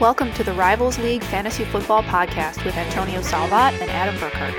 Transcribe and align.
Welcome 0.00 0.32
to 0.34 0.44
the 0.44 0.52
Rivals 0.52 0.96
League 1.00 1.24
Fantasy 1.24 1.64
Football 1.64 2.04
Podcast 2.04 2.64
with 2.64 2.76
Antonio 2.76 3.20
Salvat 3.20 3.72
and 3.80 3.90
Adam 3.90 4.14
Burkhardt. 4.20 4.54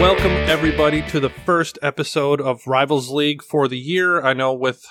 Welcome, 0.00 0.32
everybody, 0.50 1.02
to 1.02 1.20
the 1.20 1.28
first 1.28 1.78
episode 1.80 2.40
of 2.40 2.66
Rivals 2.66 3.08
League 3.08 3.40
for 3.40 3.68
the 3.68 3.78
year. 3.78 4.20
I 4.20 4.32
know 4.32 4.52
with 4.52 4.84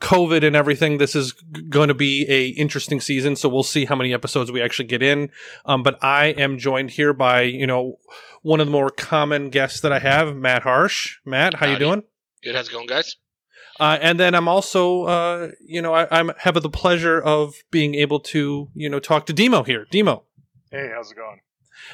COVID 0.00 0.42
and 0.42 0.56
everything, 0.56 0.96
this 0.96 1.14
is 1.14 1.32
going 1.32 1.88
to 1.88 1.94
be 1.94 2.24
a 2.30 2.46
interesting 2.46 2.98
season, 2.98 3.36
so 3.36 3.50
we'll 3.50 3.62
see 3.62 3.84
how 3.84 3.94
many 3.94 4.14
episodes 4.14 4.50
we 4.50 4.62
actually 4.62 4.88
get 4.88 5.02
in. 5.02 5.28
Um, 5.66 5.82
but 5.82 6.02
I 6.02 6.28
am 6.28 6.56
joined 6.56 6.92
here 6.92 7.12
by, 7.12 7.42
you 7.42 7.66
know, 7.66 7.98
one 8.40 8.60
of 8.60 8.68
the 8.68 8.72
more 8.72 8.88
common 8.88 9.50
guests 9.50 9.80
that 9.80 9.92
I 9.92 9.98
have, 9.98 10.34
Matt 10.34 10.62
Harsh. 10.62 11.18
Matt, 11.26 11.52
how 11.52 11.66
you 11.66 11.78
doing? 11.78 12.04
Good, 12.42 12.54
how's 12.54 12.68
it 12.68 12.72
going, 12.72 12.86
guys? 12.86 13.16
Uh, 13.78 13.98
and 14.00 14.18
then 14.18 14.34
I'm 14.34 14.48
also, 14.48 15.02
uh, 15.04 15.48
you 15.60 15.82
know, 15.82 15.92
I, 15.94 16.06
I'm 16.10 16.30
have 16.38 16.60
the 16.62 16.70
pleasure 16.70 17.20
of 17.20 17.54
being 17.70 17.94
able 17.94 18.20
to, 18.20 18.68
you 18.74 18.88
know, 18.88 18.98
talk 18.98 19.26
to 19.26 19.32
Demo 19.32 19.62
here. 19.62 19.86
Demo, 19.90 20.24
Hey, 20.70 20.90
how's 20.94 21.10
it 21.12 21.16
going? 21.16 21.40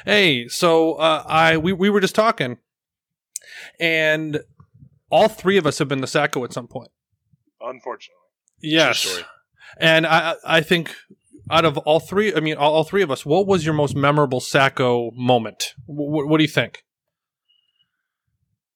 hey, 0.05 0.47
so 0.47 0.93
uh, 0.93 1.23
I 1.27 1.57
we 1.57 1.73
we 1.73 1.89
were 1.89 1.99
just 1.99 2.15
talking, 2.15 2.57
and 3.79 4.41
all 5.09 5.27
three 5.27 5.57
of 5.57 5.65
us 5.67 5.77
have 5.79 5.87
been 5.87 6.01
to 6.01 6.07
Sacko 6.07 6.43
at 6.43 6.53
some 6.53 6.67
point. 6.67 6.89
Unfortunately, 7.61 8.19
Yes, 8.61 9.23
and 9.77 10.05
I 10.07 10.35
I 10.45 10.61
think 10.61 10.95
out 11.51 11.65
of 11.65 11.77
all 11.79 11.99
three, 11.99 12.33
I 12.33 12.39
mean, 12.39 12.55
all, 12.55 12.73
all 12.75 12.83
three 12.85 13.01
of 13.03 13.11
us, 13.11 13.25
what 13.25 13.45
was 13.45 13.65
your 13.65 13.73
most 13.73 13.95
memorable 13.95 14.39
Sacko 14.39 15.11
moment? 15.15 15.73
What, 15.85 16.27
what 16.27 16.37
do 16.37 16.43
you 16.43 16.49
think? 16.49 16.83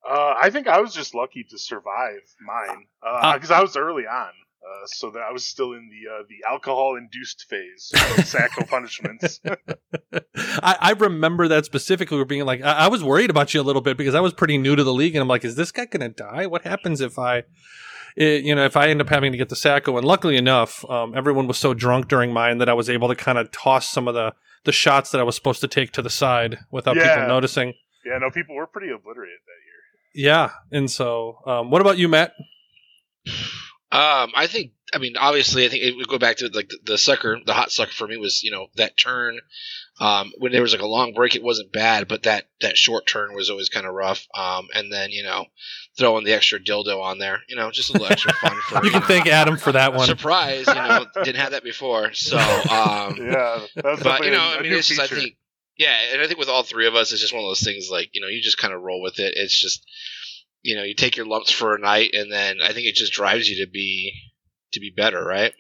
Uh, 0.09 0.35
I 0.41 0.49
think 0.49 0.67
I 0.67 0.79
was 0.79 0.93
just 0.93 1.13
lucky 1.13 1.43
to 1.49 1.57
survive 1.59 2.21
mine 2.39 2.85
because 3.34 3.52
I 3.52 3.61
was 3.61 3.75
early 3.75 4.03
on, 4.07 4.30
uh, 4.30 4.86
so 4.86 5.11
that 5.11 5.19
I 5.22 5.31
was 5.31 5.45
still 5.45 5.73
in 5.73 5.89
the 5.89 6.09
uh, 6.09 6.23
the 6.30 6.49
alcohol 6.49 6.95
induced 6.95 7.45
phase 7.49 7.91
of 7.94 7.99
Sacko 8.25 8.67
punishments. 8.69 9.41
I, 10.64 10.77
I 10.80 10.91
remember 10.91 11.47
that 11.49 11.66
specifically. 11.66 12.17
We're 12.17 12.25
being 12.25 12.45
like, 12.45 12.61
I, 12.64 12.73
I 12.73 12.88
was 12.88 13.03
worried 13.03 13.30
about 13.30 13.53
you 13.53 13.61
a 13.61 13.64
little 13.64 13.81
bit 13.81 13.97
because 13.97 14.16
I 14.16 14.19
was 14.22 14.33
pretty 14.33 14.58
new 14.58 14.75
to 14.75 14.83
the 14.83 14.94
league, 14.94 15.16
and 15.16 15.22
I'm 15.22 15.27
like, 15.27 15.44
is 15.45 15.55
this 15.55 15.72
guy 15.72 15.86
going 15.86 16.02
to 16.02 16.16
die? 16.16 16.45
What 16.47 16.64
happens 16.64 17.02
if 17.02 17.19
I, 17.19 17.44
eh, 18.17 18.38
you 18.38 18.55
know, 18.55 18.64
if 18.66 18.77
I 18.77 18.88
end 18.89 19.02
up 19.02 19.09
having 19.09 19.31
to 19.31 19.38
get 19.38 19.49
the 19.49 19.55
Sacko? 19.55 19.97
And 19.97 20.05
luckily 20.05 20.38
enough, 20.38 20.86
um, 20.89 21.14
everyone 21.16 21.47
was 21.47 21.58
so 21.58 21.73
drunk 21.73 22.08
during 22.08 22.31
mine 22.31 22.59
that 22.59 22.69
I 22.69 22.73
was 22.73 22.89
able 22.89 23.08
to 23.09 23.16
kind 23.16 23.38
of 23.38 23.52
toss 23.52 23.89
some 23.89 24.08
of 24.08 24.14
the 24.14 24.33
the 24.64 24.71
shots 24.71 25.11
that 25.11 25.19
I 25.21 25.23
was 25.23 25.36
supposed 25.36 25.61
to 25.61 25.67
take 25.67 25.92
to 25.94 26.02
the 26.02 26.09
side 26.09 26.59
without 26.71 26.95
Yeah. 26.97 27.16
people 27.16 27.27
noticing. 27.30 27.73
yeah, 28.05 28.17
no, 28.19 28.30
people 28.31 28.55
were 28.55 28.67
pretty 28.67 28.88
obliterated 28.92 29.39
that 29.45 29.61
year. 29.66 29.67
Yeah, 30.13 30.52
and 30.72 30.89
so, 30.89 31.38
um, 31.45 31.69
what 31.69 31.81
about 31.81 31.97
you, 31.97 32.08
Matt? 32.08 32.33
Um, 33.89 34.31
I 34.36 34.47
think, 34.47 34.72
I 34.94 34.97
mean, 34.97 35.16
obviously, 35.17 35.66
I 35.66 35.69
think 35.69 35.83
it 35.83 35.95
would 35.95 36.08
go 36.08 36.17
back 36.17 36.38
to 36.38 36.49
like 36.53 36.69
the, 36.69 36.77
the 36.83 36.97
sucker, 36.97 37.39
the 37.45 37.53
hot 37.53 37.72
sucker 37.72 37.91
for 37.91 38.08
me 38.08 38.17
was, 38.17 38.44
you 38.44 38.52
know, 38.52 38.67
that 38.75 38.97
turn. 38.97 39.39
Um, 39.99 40.31
when 40.38 40.52
there 40.52 40.61
was 40.61 40.73
like 40.73 40.81
a 40.81 40.88
long 40.88 41.14
break, 41.14 41.36
it 41.36 41.44
wasn't 41.44 41.72
bad, 41.72 42.08
but 42.08 42.23
that 42.23 42.45
that 42.61 42.77
short 42.77 43.08
turn 43.08 43.33
was 43.33 43.49
always 43.49 43.69
kind 43.69 43.88
of 43.88 43.94
rough. 43.94 44.27
Um, 44.36 44.67
and 44.75 44.91
then 44.94 45.09
you 45.09 45.23
know, 45.23 45.45
throwing 45.97 46.23
the 46.23 46.33
extra 46.33 46.59
dildo 46.59 47.02
on 47.02 47.17
there, 47.17 47.39
you 47.49 47.55
know, 47.55 47.71
just 47.71 47.89
a 47.89 47.94
little 47.94 48.11
extra 48.11 48.33
fun 48.33 48.55
for 48.67 48.75
You 48.86 48.92
can 48.92 49.02
thank 49.02 49.25
Adam 49.25 49.58
for 49.58 49.71
that 49.71 49.94
one. 49.94 50.05
surprise. 50.05 50.67
You 50.67 50.75
know, 50.75 51.05
didn't 51.23 51.42
have 51.42 51.52
that 51.52 51.64
before, 51.64 52.14
so 52.14 52.38
um, 52.38 53.17
Yeah, 53.17 53.66
that 53.75 53.86
was 53.86 54.03
but 54.03 54.23
you 54.23 54.31
know, 54.31 54.39
I 54.39 54.61
mean, 54.61 54.73
it's 54.73 54.88
just 54.88 54.99
I 55.02 55.08
think, 55.08 55.36
yeah, 55.78 55.95
and 56.11 56.22
I 56.22 56.28
think 56.28 56.39
with 56.39 56.50
all 56.50 56.64
three 56.64 56.88
of 56.88 56.95
us, 56.95 57.11
it's 57.11 57.22
just 57.22 57.33
one 57.33 57.44
of 57.44 57.50
those 57.50 57.64
things 57.64 57.89
like 57.92 58.09
you 58.14 58.22
know, 58.22 58.28
you 58.28 58.42
just 58.42 58.58
kind 58.58 58.73
of 58.73 58.81
roll 58.81 59.02
with 59.02 59.20
it. 59.20 59.33
It's 59.36 59.59
just 59.59 59.86
you 60.64 60.75
know, 60.75 60.83
you 60.83 60.95
take 60.95 61.16
your 61.16 61.25
lumps 61.25 61.52
for 61.52 61.75
a 61.75 61.80
night, 61.80 62.11
and 62.14 62.31
then 62.31 62.58
I 62.61 62.73
think 62.73 62.88
it 62.88 62.95
just 62.95 63.14
drives 63.14 63.50
you 63.50 63.66
to 63.66 63.72
be 63.72 64.14
to 64.73 64.80
be 64.80 64.92
better, 64.95 65.23
right? 65.23 65.53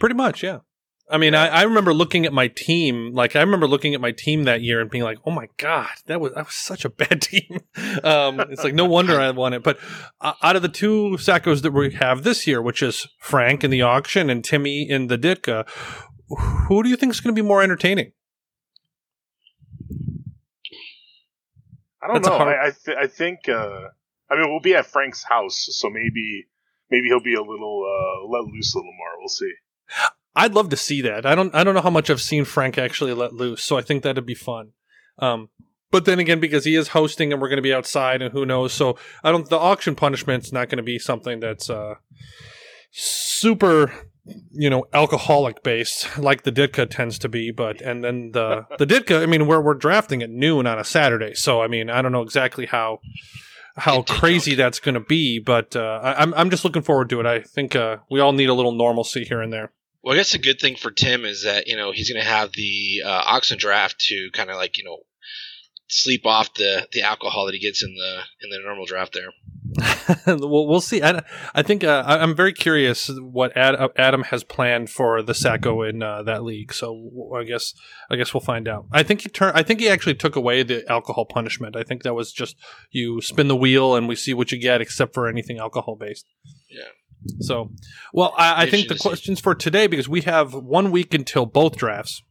Pretty 0.00 0.14
much, 0.14 0.42
yeah. 0.42 0.58
I 1.10 1.18
mean, 1.18 1.34
I, 1.34 1.48
I 1.48 1.62
remember 1.64 1.92
looking 1.92 2.24
at 2.24 2.32
my 2.32 2.48
team. 2.48 3.12
Like, 3.12 3.36
I 3.36 3.40
remember 3.40 3.68
looking 3.68 3.94
at 3.94 4.00
my 4.00 4.12
team 4.12 4.44
that 4.44 4.62
year 4.62 4.80
and 4.80 4.88
being 4.88 5.04
like, 5.04 5.18
"Oh 5.26 5.30
my 5.30 5.48
god, 5.58 5.90
that 6.06 6.20
was 6.20 6.32
that 6.34 6.46
was 6.46 6.54
such 6.54 6.84
a 6.84 6.88
bad 6.88 7.20
team." 7.22 7.60
um, 8.04 8.40
it's 8.40 8.64
like 8.64 8.74
no 8.74 8.86
wonder 8.86 9.20
I 9.20 9.30
won 9.32 9.52
it. 9.52 9.62
But 9.62 9.78
uh, 10.20 10.32
out 10.42 10.56
of 10.56 10.62
the 10.62 10.68
two 10.68 11.16
Sackos 11.18 11.62
that 11.62 11.72
we 11.72 11.92
have 11.94 12.22
this 12.22 12.46
year, 12.46 12.62
which 12.62 12.82
is 12.82 13.06
Frank 13.18 13.64
in 13.64 13.70
the 13.70 13.82
auction 13.82 14.30
and 14.30 14.44
Timmy 14.44 14.88
in 14.88 15.08
the 15.08 15.18
Ditka, 15.18 15.68
who 16.68 16.82
do 16.82 16.88
you 16.88 16.96
think 16.96 17.12
is 17.12 17.20
going 17.20 17.34
to 17.34 17.42
be 17.42 17.46
more 17.46 17.62
entertaining? 17.62 18.12
I 22.02 22.06
don't 22.08 22.14
That's 22.16 22.28
know. 22.28 22.36
hard- 22.38 22.56
I 22.58 22.66
I, 22.66 22.70
th- 22.70 22.96
I 22.98 23.06
think 23.06 23.48
uh, 23.48 23.88
I 24.30 24.36
mean 24.36 24.50
we'll 24.50 24.60
be 24.60 24.74
at 24.74 24.86
Frank's 24.86 25.22
house, 25.22 25.68
so 25.70 25.88
maybe 25.88 26.46
maybe 26.90 27.06
he'll 27.08 27.22
be 27.22 27.34
a 27.34 27.40
little 27.42 27.84
uh, 27.86 28.28
let 28.28 28.44
loose 28.44 28.74
a 28.74 28.78
little 28.78 28.92
more. 28.98 29.18
We'll 29.18 29.28
see. 29.28 29.52
I'd 30.34 30.54
love 30.54 30.70
to 30.70 30.76
see 30.76 31.02
that. 31.02 31.26
I 31.26 31.34
don't 31.34 31.54
I 31.54 31.62
don't 31.64 31.74
know 31.74 31.80
how 31.82 31.90
much 31.90 32.10
I've 32.10 32.20
seen 32.22 32.44
Frank 32.44 32.78
actually 32.78 33.12
let 33.12 33.32
loose, 33.34 33.62
so 33.62 33.76
I 33.78 33.82
think 33.82 34.02
that'd 34.02 34.26
be 34.26 34.34
fun. 34.34 34.72
Um, 35.18 35.50
but 35.90 36.06
then 36.06 36.18
again, 36.18 36.40
because 36.40 36.64
he 36.64 36.74
is 36.74 36.88
hosting 36.88 37.32
and 37.32 37.40
we're 37.42 37.48
going 37.50 37.58
to 37.58 37.62
be 37.62 37.74
outside, 37.74 38.22
and 38.22 38.32
who 38.32 38.46
knows? 38.46 38.72
So 38.72 38.96
I 39.22 39.30
don't. 39.30 39.46
The 39.48 39.58
auction 39.58 39.94
punishment's 39.94 40.50
not 40.52 40.70
going 40.70 40.78
to 40.78 40.82
be 40.82 40.98
something 40.98 41.38
that's 41.40 41.68
uh, 41.68 41.96
super, 42.90 43.92
you 44.24 44.70
know, 44.70 44.86
alcoholic 44.92 45.62
based 45.62 46.18
like 46.18 46.42
the 46.42 46.52
Ditka 46.52 46.88
tends 46.90 47.18
to 47.20 47.28
be. 47.28 47.50
But 47.50 47.80
and 47.80 48.04
then 48.04 48.32
the 48.32 48.66
the 48.78 48.86
Ditka, 48.86 49.22
I 49.22 49.26
mean, 49.26 49.46
we're 49.46 49.60
we're 49.60 49.74
drafting 49.74 50.22
at 50.22 50.30
noon 50.30 50.66
on 50.66 50.78
a 50.78 50.84
Saturday, 50.84 51.34
so 51.34 51.62
I 51.62 51.68
mean, 51.68 51.90
I 51.90 52.02
don't 52.02 52.12
know 52.12 52.22
exactly 52.22 52.66
how 52.66 53.00
how 53.76 54.02
crazy 54.02 54.54
that's 54.54 54.80
going 54.80 54.94
to 54.94 55.00
be, 55.00 55.38
but 55.38 55.74
uh, 55.76 56.00
I, 56.02 56.22
I'm 56.22 56.34
I'm 56.34 56.50
just 56.50 56.64
looking 56.64 56.82
forward 56.82 57.10
to 57.10 57.20
it. 57.20 57.26
I 57.26 57.40
think 57.40 57.74
uh, 57.74 57.98
we 58.10 58.20
all 58.20 58.32
need 58.32 58.48
a 58.48 58.54
little 58.54 58.72
normalcy 58.72 59.24
here 59.24 59.40
and 59.40 59.52
there. 59.52 59.72
Well, 60.02 60.14
I 60.14 60.16
guess 60.16 60.32
the 60.32 60.38
good 60.38 60.60
thing 60.60 60.76
for 60.76 60.90
Tim 60.90 61.24
is 61.24 61.44
that 61.44 61.66
you 61.66 61.76
know 61.76 61.92
he's 61.92 62.10
going 62.10 62.22
to 62.22 62.28
have 62.28 62.52
the 62.52 63.02
uh, 63.04 63.22
auction 63.26 63.58
draft 63.58 64.00
to 64.08 64.30
kind 64.32 64.50
of 64.50 64.56
like 64.56 64.78
you 64.78 64.84
know 64.84 64.98
sleep 65.88 66.26
off 66.26 66.54
the 66.54 66.88
the 66.92 67.02
alcohol 67.02 67.46
that 67.46 67.54
he 67.54 67.60
gets 67.60 67.82
in 67.82 67.94
the 67.94 68.20
in 68.42 68.50
the 68.50 68.58
normal 68.64 68.86
draft 68.86 69.12
there. 69.14 69.30
we'll, 70.26 70.66
we'll 70.66 70.80
see. 70.80 71.02
I, 71.02 71.22
I 71.54 71.62
think 71.62 71.84
uh, 71.84 72.04
I'm 72.06 72.34
very 72.34 72.52
curious 72.52 73.10
what 73.20 73.56
Ad, 73.56 73.74
uh, 73.74 73.88
Adam 73.96 74.24
has 74.24 74.44
planned 74.44 74.90
for 74.90 75.22
the 75.22 75.32
Sacko 75.32 75.88
in 75.88 76.02
uh, 76.02 76.22
that 76.24 76.44
league. 76.44 76.72
So 76.72 77.30
I 77.34 77.44
guess 77.44 77.74
I 78.10 78.16
guess 78.16 78.34
we'll 78.34 78.42
find 78.42 78.68
out. 78.68 78.86
I 78.92 79.02
think 79.02 79.22
he 79.22 79.28
turned. 79.28 79.56
I 79.56 79.62
think 79.62 79.80
he 79.80 79.88
actually 79.88 80.14
took 80.14 80.36
away 80.36 80.62
the 80.62 80.88
alcohol 80.90 81.24
punishment. 81.24 81.76
I 81.76 81.82
think 81.82 82.02
that 82.02 82.14
was 82.14 82.32
just 82.32 82.56
you 82.90 83.20
spin 83.20 83.48
the 83.48 83.56
wheel 83.56 83.94
and 83.96 84.08
we 84.08 84.16
see 84.16 84.34
what 84.34 84.52
you 84.52 84.58
get, 84.58 84.80
except 84.80 85.14
for 85.14 85.28
anything 85.28 85.58
alcohol 85.58 85.96
based. 85.96 86.26
Yeah. 86.70 86.88
So, 87.40 87.70
well, 88.12 88.34
I, 88.36 88.62
I 88.62 88.70
think 88.70 88.88
the 88.88 88.98
questions 88.98 89.40
for 89.40 89.54
today 89.54 89.86
because 89.86 90.08
we 90.08 90.22
have 90.22 90.54
one 90.54 90.90
week 90.90 91.14
until 91.14 91.46
both 91.46 91.76
drafts. 91.76 92.22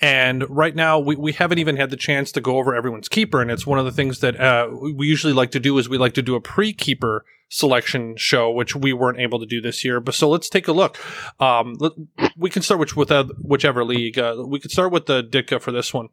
And 0.00 0.48
right 0.48 0.74
now, 0.74 0.98
we, 0.98 1.16
we 1.16 1.32
haven't 1.32 1.58
even 1.58 1.76
had 1.76 1.90
the 1.90 1.96
chance 1.96 2.32
to 2.32 2.40
go 2.40 2.58
over 2.58 2.74
everyone's 2.74 3.08
keeper. 3.08 3.40
And 3.40 3.50
it's 3.50 3.66
one 3.66 3.78
of 3.78 3.84
the 3.84 3.92
things 3.92 4.20
that 4.20 4.40
uh, 4.40 4.68
we 4.94 5.06
usually 5.06 5.32
like 5.32 5.50
to 5.52 5.60
do 5.60 5.78
is 5.78 5.88
we 5.88 5.98
like 5.98 6.14
to 6.14 6.22
do 6.22 6.34
a 6.34 6.40
pre-keeper 6.40 7.24
selection 7.48 8.16
show, 8.16 8.50
which 8.50 8.74
we 8.74 8.92
weren't 8.92 9.18
able 9.18 9.38
to 9.40 9.46
do 9.46 9.60
this 9.60 9.84
year. 9.84 10.00
But 10.00 10.14
so 10.14 10.28
let's 10.28 10.48
take 10.48 10.68
a 10.68 10.72
look. 10.72 10.98
Um, 11.40 11.74
let, 11.78 11.92
we 12.36 12.48
can 12.50 12.62
start 12.62 12.80
with, 12.80 12.96
with 12.96 13.10
uh, 13.10 13.24
whichever 13.40 13.84
league. 13.84 14.18
Uh, 14.18 14.44
we 14.46 14.60
could 14.60 14.70
start 14.70 14.92
with 14.92 15.06
the 15.06 15.22
Ditka 15.22 15.60
for 15.60 15.72
this 15.72 15.92
one. 15.92 16.08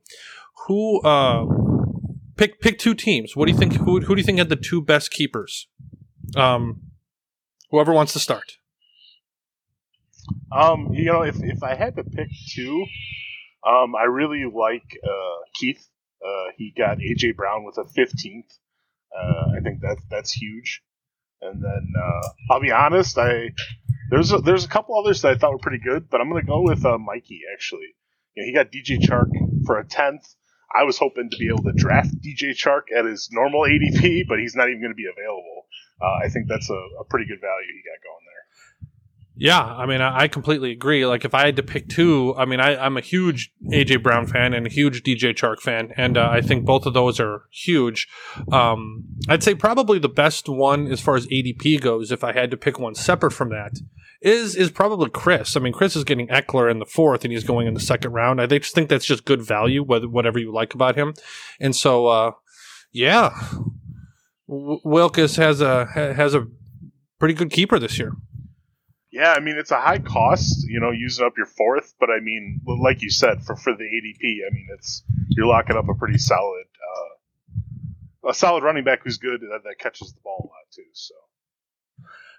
Who 0.65 0.99
uh, 1.01 1.45
pick 2.35 2.59
pick 2.59 2.79
two 2.79 2.95
teams? 2.95 3.35
What 3.35 3.45
do 3.45 3.51
you 3.51 3.57
think? 3.57 3.73
Who 3.73 4.01
who 4.01 4.15
do 4.15 4.19
you 4.19 4.25
think 4.25 4.39
had 4.39 4.49
the 4.49 4.55
two 4.55 4.81
best 4.81 5.11
keepers? 5.11 5.67
Um, 6.35 6.81
whoever 7.69 7.93
wants 7.93 8.13
to 8.13 8.19
start. 8.19 8.57
Um, 10.51 10.89
you 10.91 11.05
know, 11.05 11.21
if 11.21 11.35
if 11.41 11.61
I 11.63 11.75
had 11.75 11.95
to 11.95 12.03
pick 12.03 12.27
two, 12.49 12.85
um, 13.67 13.95
I 13.95 14.05
really 14.05 14.45
like 14.45 14.97
uh, 15.03 15.39
Keith. 15.55 15.85
Uh, 16.25 16.51
he 16.57 16.73
got 16.75 16.97
AJ 16.97 17.35
Brown 17.35 17.65
with 17.65 17.77
a 17.77 17.83
15th. 17.83 18.57
Uh, 19.15 19.57
I 19.57 19.61
think 19.61 19.79
that's 19.81 20.01
that's 20.09 20.31
huge. 20.31 20.81
And 21.41 21.63
then 21.63 21.93
uh, 21.97 22.27
I'll 22.51 22.61
be 22.61 22.71
honest, 22.71 23.17
I 23.17 23.51
there's 24.09 24.31
a, 24.31 24.39
there's 24.39 24.65
a 24.65 24.69
couple 24.69 24.97
others 24.97 25.21
that 25.21 25.33
I 25.33 25.37
thought 25.37 25.51
were 25.51 25.59
pretty 25.59 25.83
good, 25.83 26.09
but 26.09 26.21
I'm 26.21 26.29
gonna 26.29 26.43
go 26.43 26.63
with 26.63 26.85
uh, 26.85 26.97
Mikey 26.97 27.41
actually. 27.53 27.95
You 28.35 28.43
know, 28.43 28.47
he 28.47 28.53
got 28.53 28.71
DJ 28.71 28.99
Chark 28.99 29.29
for 29.65 29.79
a 29.79 29.85
tenth. 29.85 30.23
I 30.73 30.83
was 30.83 30.97
hoping 30.97 31.29
to 31.29 31.37
be 31.37 31.47
able 31.47 31.63
to 31.63 31.73
draft 31.73 32.11
DJ 32.21 32.51
Chark 32.51 32.91
at 32.95 33.05
his 33.05 33.29
normal 33.31 33.61
ADP, 33.61 34.27
but 34.27 34.39
he's 34.39 34.55
not 34.55 34.67
even 34.69 34.81
going 34.81 34.91
to 34.91 34.99
be 34.99 35.07
available. 35.07 35.65
Uh, 36.01 36.25
I 36.25 36.29
think 36.29 36.47
that's 36.47 36.69
a, 36.69 36.81
a 36.99 37.05
pretty 37.09 37.25
good 37.25 37.39
value 37.39 37.71
he 37.71 37.81
got 37.87 38.03
going 38.03 38.25
there. 38.27 38.43
Yeah, 39.39 39.63
I 39.63 39.85
mean, 39.85 40.01
I, 40.01 40.21
I 40.21 40.27
completely 40.27 40.71
agree. 40.71 41.05
Like, 41.05 41.23
if 41.23 41.35
I 41.35 41.45
had 41.45 41.55
to 41.57 41.63
pick 41.63 41.89
two, 41.89 42.33
I 42.37 42.45
mean, 42.45 42.59
I, 42.59 42.75
I'm 42.75 42.97
a 42.97 43.01
huge 43.01 43.51
AJ 43.71 44.01
Brown 44.01 44.25
fan 44.25 44.53
and 44.53 44.65
a 44.65 44.69
huge 44.69 45.03
DJ 45.03 45.35
Chark 45.35 45.59
fan, 45.59 45.93
and 45.95 46.17
uh, 46.17 46.29
I 46.31 46.41
think 46.41 46.65
both 46.65 46.85
of 46.87 46.93
those 46.93 47.19
are 47.19 47.43
huge. 47.51 48.07
Um, 48.51 49.05
I'd 49.29 49.43
say 49.43 49.53
probably 49.53 49.99
the 49.99 50.09
best 50.09 50.49
one 50.49 50.87
as 50.87 51.01
far 51.01 51.15
as 51.15 51.27
ADP 51.27 51.81
goes, 51.81 52.11
if 52.11 52.23
I 52.23 52.33
had 52.33 52.49
to 52.51 52.57
pick 52.57 52.79
one 52.79 52.95
separate 52.95 53.31
from 53.31 53.49
that, 53.49 53.73
is 54.21 54.55
is 54.55 54.71
probably 54.71 55.09
Chris. 55.11 55.55
I 55.55 55.59
mean, 55.59 55.73
Chris 55.73 55.95
is 55.95 56.03
getting 56.03 56.27
Ekeler 56.29 56.71
in 56.71 56.79
the 56.79 56.85
fourth, 56.85 57.23
and 57.23 57.31
he's 57.31 57.43
going 57.43 57.67
in 57.67 57.75
the 57.75 57.79
second 57.79 58.13
round. 58.13 58.41
I 58.41 58.47
just 58.47 58.73
think 58.73 58.89
that's 58.89 59.05
just 59.05 59.25
good 59.25 59.43
value, 59.43 59.83
whatever 59.83 60.39
you 60.39 60.51
like 60.51 60.73
about 60.73 60.95
him. 60.95 61.13
And 61.59 61.75
so, 61.75 62.07
uh, 62.07 62.31
yeah, 62.91 63.29
W- 64.47 64.81
Wilkes 64.83 65.35
has 65.35 65.61
a 65.61 65.85
has 65.85 66.33
a 66.33 66.47
pretty 67.19 67.35
good 67.35 67.51
keeper 67.51 67.77
this 67.77 67.99
year. 67.99 68.13
Yeah, 69.17 69.33
I 69.33 69.39
mean 69.39 69.57
it's 69.57 69.71
a 69.71 69.81
high 69.81 69.97
cost, 69.97 70.67
you 70.69 70.79
know, 70.79 70.91
using 70.91 71.25
up 71.25 71.37
your 71.37 71.47
fourth, 71.47 71.95
but 71.99 72.11
I 72.11 72.19
mean, 72.21 72.61
like 72.67 73.01
you 73.01 73.09
said, 73.09 73.43
for 73.43 73.55
for 73.55 73.73
the 73.73 73.83
ADP, 73.83 74.21
I 74.21 74.53
mean 74.53 74.67
it's 74.77 75.01
you're 75.29 75.47
locking 75.47 75.75
up 75.75 75.89
a 75.89 75.95
pretty 75.95 76.19
solid, 76.19 76.65
uh, 76.93 78.29
a 78.29 78.33
solid 78.35 78.63
running 78.63 78.83
back 78.83 78.99
who's 79.03 79.17
good 79.17 79.41
that, 79.41 79.61
that 79.63 79.79
catches 79.79 80.13
the 80.13 80.19
ball 80.23 80.37
a 80.43 80.45
lot 80.45 80.69
too. 80.71 80.83
So, 80.93 81.15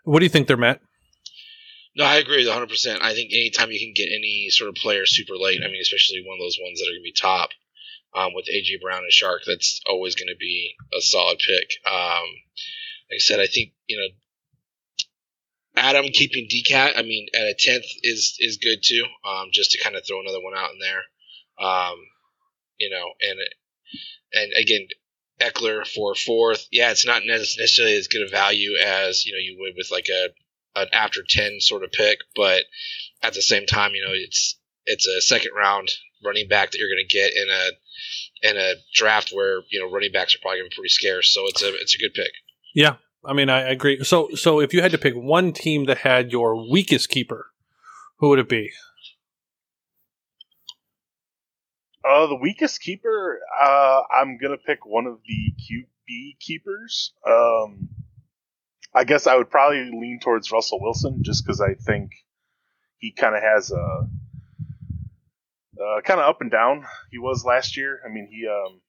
What 0.04 0.20
do 0.20 0.24
you 0.26 0.28
think 0.28 0.46
there, 0.46 0.56
Matt? 0.56 0.80
No, 1.96 2.04
I 2.04 2.18
agree 2.18 2.38
with 2.38 2.46
100. 2.46 2.68
percent 2.68 3.02
I 3.02 3.12
think 3.12 3.32
anytime 3.32 3.72
you 3.72 3.80
can 3.80 3.92
get 3.92 4.14
any 4.14 4.46
sort 4.50 4.68
of 4.68 4.76
player 4.76 5.04
super 5.04 5.34
late, 5.36 5.62
I 5.64 5.66
mean, 5.66 5.80
especially 5.82 6.22
one 6.24 6.38
of 6.38 6.44
those 6.44 6.60
ones 6.62 6.78
that 6.78 6.86
are 6.86 6.94
going 6.94 7.02
to 7.02 7.10
be 7.10 7.12
top 7.12 7.50
um, 8.14 8.34
with 8.34 8.46
AJ 8.46 8.80
Brown 8.80 9.02
and 9.02 9.10
Chark, 9.10 9.40
that's 9.48 9.80
always 9.88 10.14
going 10.14 10.28
to 10.28 10.38
be 10.38 10.76
a 10.96 11.00
solid 11.00 11.40
pick. 11.40 11.70
Um, 11.90 12.28
like 13.10 13.16
I 13.16 13.18
said, 13.18 13.40
I 13.40 13.48
think 13.48 13.72
you 13.88 13.96
know 13.98 14.14
Adam 15.76 16.06
keeping 16.12 16.48
DCAT, 16.48 16.98
I 16.98 17.02
mean, 17.02 17.28
at 17.34 17.42
a 17.42 17.54
tenth 17.58 17.84
is 18.02 18.36
is 18.38 18.58
good 18.58 18.78
too. 18.82 19.04
Um, 19.24 19.48
just 19.52 19.72
to 19.72 19.82
kind 19.82 19.96
of 19.96 20.02
throw 20.06 20.20
another 20.20 20.42
one 20.42 20.56
out 20.56 20.72
in 20.72 20.78
there. 20.80 21.02
Um, 21.66 21.96
you 22.78 22.90
know, 22.90 23.06
and 23.20 23.38
and 24.32 24.52
again, 24.60 24.88
Ekeler 25.40 25.86
for 25.86 26.14
fourth. 26.14 26.66
Yeah, 26.70 26.90
it's 26.90 27.06
not 27.06 27.22
necessarily 27.24 27.96
as 27.96 28.08
good 28.08 28.26
a 28.26 28.28
value 28.28 28.76
as 28.76 29.24
you 29.24 29.32
know 29.32 29.38
you 29.38 29.56
would 29.60 29.74
with 29.76 29.90
like 29.90 30.08
a 30.08 30.28
an 30.80 30.88
after 30.92 31.22
ten 31.28 31.60
sort 31.60 31.84
of 31.84 31.92
pick, 31.92 32.18
but 32.34 32.64
at 33.22 33.34
the 33.34 33.42
same 33.42 33.66
time, 33.66 33.92
you 33.94 34.04
know, 34.04 34.12
it's 34.14 34.58
it's 34.86 35.06
a 35.06 35.20
second 35.20 35.52
round 35.54 35.90
running 36.24 36.48
back 36.48 36.70
that 36.70 36.78
you're 36.78 36.88
going 36.88 37.06
to 37.06 37.14
get 37.14 37.32
in 37.36 37.48
a 37.48 37.70
in 38.42 38.56
a 38.56 38.74
draft 38.94 39.30
where 39.32 39.62
you 39.70 39.80
know 39.80 39.90
running 39.90 40.12
backs 40.12 40.34
are 40.34 40.38
probably 40.40 40.60
going 40.60 40.70
to 40.70 40.74
be 40.74 40.80
pretty 40.80 40.90
scarce. 40.90 41.32
So 41.32 41.46
it's 41.46 41.62
a 41.62 41.74
it's 41.74 41.94
a 41.94 41.98
good 41.98 42.14
pick. 42.14 42.32
Yeah, 42.74 42.96
I 43.24 43.32
mean, 43.32 43.50
I 43.50 43.60
agree. 43.60 44.02
So, 44.04 44.30
so 44.34 44.60
if 44.60 44.72
you 44.72 44.80
had 44.80 44.92
to 44.92 44.98
pick 44.98 45.14
one 45.14 45.52
team 45.52 45.86
that 45.86 45.98
had 45.98 46.32
your 46.32 46.70
weakest 46.70 47.08
keeper, 47.08 47.46
who 48.18 48.28
would 48.30 48.38
it 48.38 48.48
be? 48.48 48.70
Uh, 52.08 52.26
the 52.26 52.36
weakest 52.36 52.80
keeper, 52.80 53.40
uh, 53.60 54.00
I'm 54.18 54.38
gonna 54.38 54.56
pick 54.56 54.86
one 54.86 55.06
of 55.06 55.18
the 55.26 55.52
QB 55.60 56.38
keepers. 56.38 57.12
Um, 57.26 57.88
I 58.94 59.04
guess 59.04 59.26
I 59.26 59.36
would 59.36 59.50
probably 59.50 59.90
lean 59.90 60.20
towards 60.22 60.50
Russell 60.50 60.80
Wilson 60.80 61.22
just 61.22 61.44
because 61.44 61.60
I 61.60 61.74
think 61.74 62.12
he 62.98 63.12
kind 63.12 63.36
of 63.36 63.42
has 63.42 63.70
a 63.70 64.08
uh, 65.80 66.00
kind 66.02 66.20
of 66.20 66.28
up 66.28 66.40
and 66.40 66.50
down. 66.50 66.84
He 67.10 67.18
was 67.18 67.44
last 67.44 67.76
year. 67.76 68.00
I 68.04 68.08
mean, 68.12 68.28
he 68.30 68.46
um, 68.48 68.80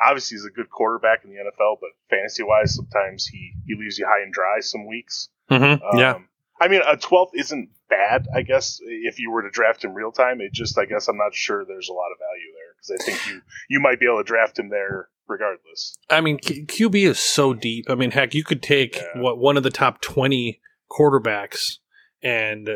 obviously 0.00 0.36
he's 0.36 0.44
a 0.46 0.50
good 0.50 0.70
quarterback 0.70 1.24
in 1.24 1.30
the 1.30 1.36
NFL, 1.36 1.76
but 1.80 1.90
fantasy 2.10 2.42
wise, 2.42 2.74
sometimes 2.74 3.26
he 3.26 3.52
he 3.66 3.74
leaves 3.74 3.98
you 3.98 4.06
high 4.06 4.22
and 4.22 4.32
dry 4.32 4.60
some 4.60 4.86
weeks. 4.86 5.28
Mm-hmm. 5.50 5.84
Um, 5.84 5.98
yeah. 5.98 6.18
I 6.60 6.68
mean, 6.68 6.82
a 6.86 6.96
12th 6.96 7.30
isn't 7.34 7.70
bad, 7.90 8.26
I 8.34 8.42
guess, 8.42 8.78
if 8.80 9.18
you 9.18 9.30
were 9.32 9.42
to 9.42 9.50
draft 9.50 9.84
him 9.84 9.92
real 9.92 10.12
time. 10.12 10.40
It 10.40 10.52
just, 10.52 10.78
I 10.78 10.84
guess, 10.84 11.08
I'm 11.08 11.16
not 11.16 11.34
sure 11.34 11.64
there's 11.64 11.88
a 11.88 11.92
lot 11.92 12.12
of 12.12 12.18
value 12.18 12.52
there 12.54 12.74
because 12.76 12.90
I 12.92 13.04
think 13.04 13.26
you 13.34 13.42
you 13.68 13.80
might 13.80 13.98
be 13.98 14.06
able 14.06 14.18
to 14.18 14.24
draft 14.24 14.58
him 14.58 14.68
there 14.70 15.08
regardless. 15.26 15.96
I 16.08 16.20
mean, 16.20 16.38
Q- 16.38 16.64
QB 16.66 17.08
is 17.08 17.18
so 17.18 17.54
deep. 17.54 17.86
I 17.88 17.94
mean, 17.96 18.12
heck, 18.12 18.34
you 18.34 18.44
could 18.44 18.62
take 18.62 18.96
Yeah. 18.96 19.20
what 19.20 19.38
one 19.38 19.56
of 19.56 19.62
the 19.64 19.70
top 19.70 20.00
20 20.00 20.60
quarterbacks 20.90 21.78
and 22.22 22.68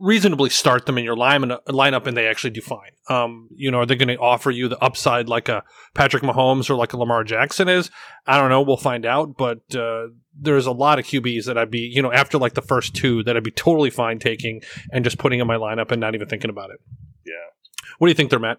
reasonably 0.00 0.50
start 0.50 0.86
them 0.86 0.98
in 0.98 1.04
your 1.04 1.16
line 1.16 1.42
lineup 1.68 2.06
and 2.06 2.16
they 2.16 2.26
actually 2.26 2.50
do 2.50 2.60
fine. 2.60 2.90
Um, 3.08 3.48
you 3.54 3.70
know, 3.70 3.78
are 3.78 3.86
they 3.86 3.96
going 3.96 4.08
to 4.08 4.16
offer 4.16 4.50
you 4.50 4.68
the 4.68 4.78
upside 4.78 5.28
like 5.28 5.48
a 5.48 5.62
Patrick 5.94 6.22
Mahomes 6.22 6.68
or 6.68 6.74
like 6.74 6.92
a 6.92 6.96
Lamar 6.96 7.24
Jackson 7.24 7.68
is? 7.68 7.90
I 8.26 8.38
don't 8.38 8.50
know. 8.50 8.62
We'll 8.62 8.76
find 8.76 9.06
out. 9.06 9.36
But 9.36 9.74
uh, 9.74 10.08
there's 10.38 10.66
a 10.66 10.72
lot 10.72 10.98
of 10.98 11.04
QBs 11.04 11.46
that 11.46 11.56
I'd 11.56 11.70
be, 11.70 11.80
you 11.80 12.02
know, 12.02 12.12
after 12.12 12.38
like 12.38 12.54
the 12.54 12.62
first 12.62 12.94
two 12.94 13.22
that 13.24 13.36
I'd 13.36 13.44
be 13.44 13.50
totally 13.50 13.90
fine 13.90 14.18
taking 14.18 14.62
and 14.92 15.04
just 15.04 15.18
putting 15.18 15.40
in 15.40 15.46
my 15.46 15.56
lineup 15.56 15.90
and 15.92 16.00
not 16.00 16.14
even 16.14 16.28
thinking 16.28 16.50
about 16.50 16.70
it. 16.70 16.80
Yeah. 17.24 17.34
What 17.98 18.08
do 18.08 18.10
you 18.10 18.16
think 18.16 18.30
there, 18.30 18.38
Matt? 18.38 18.58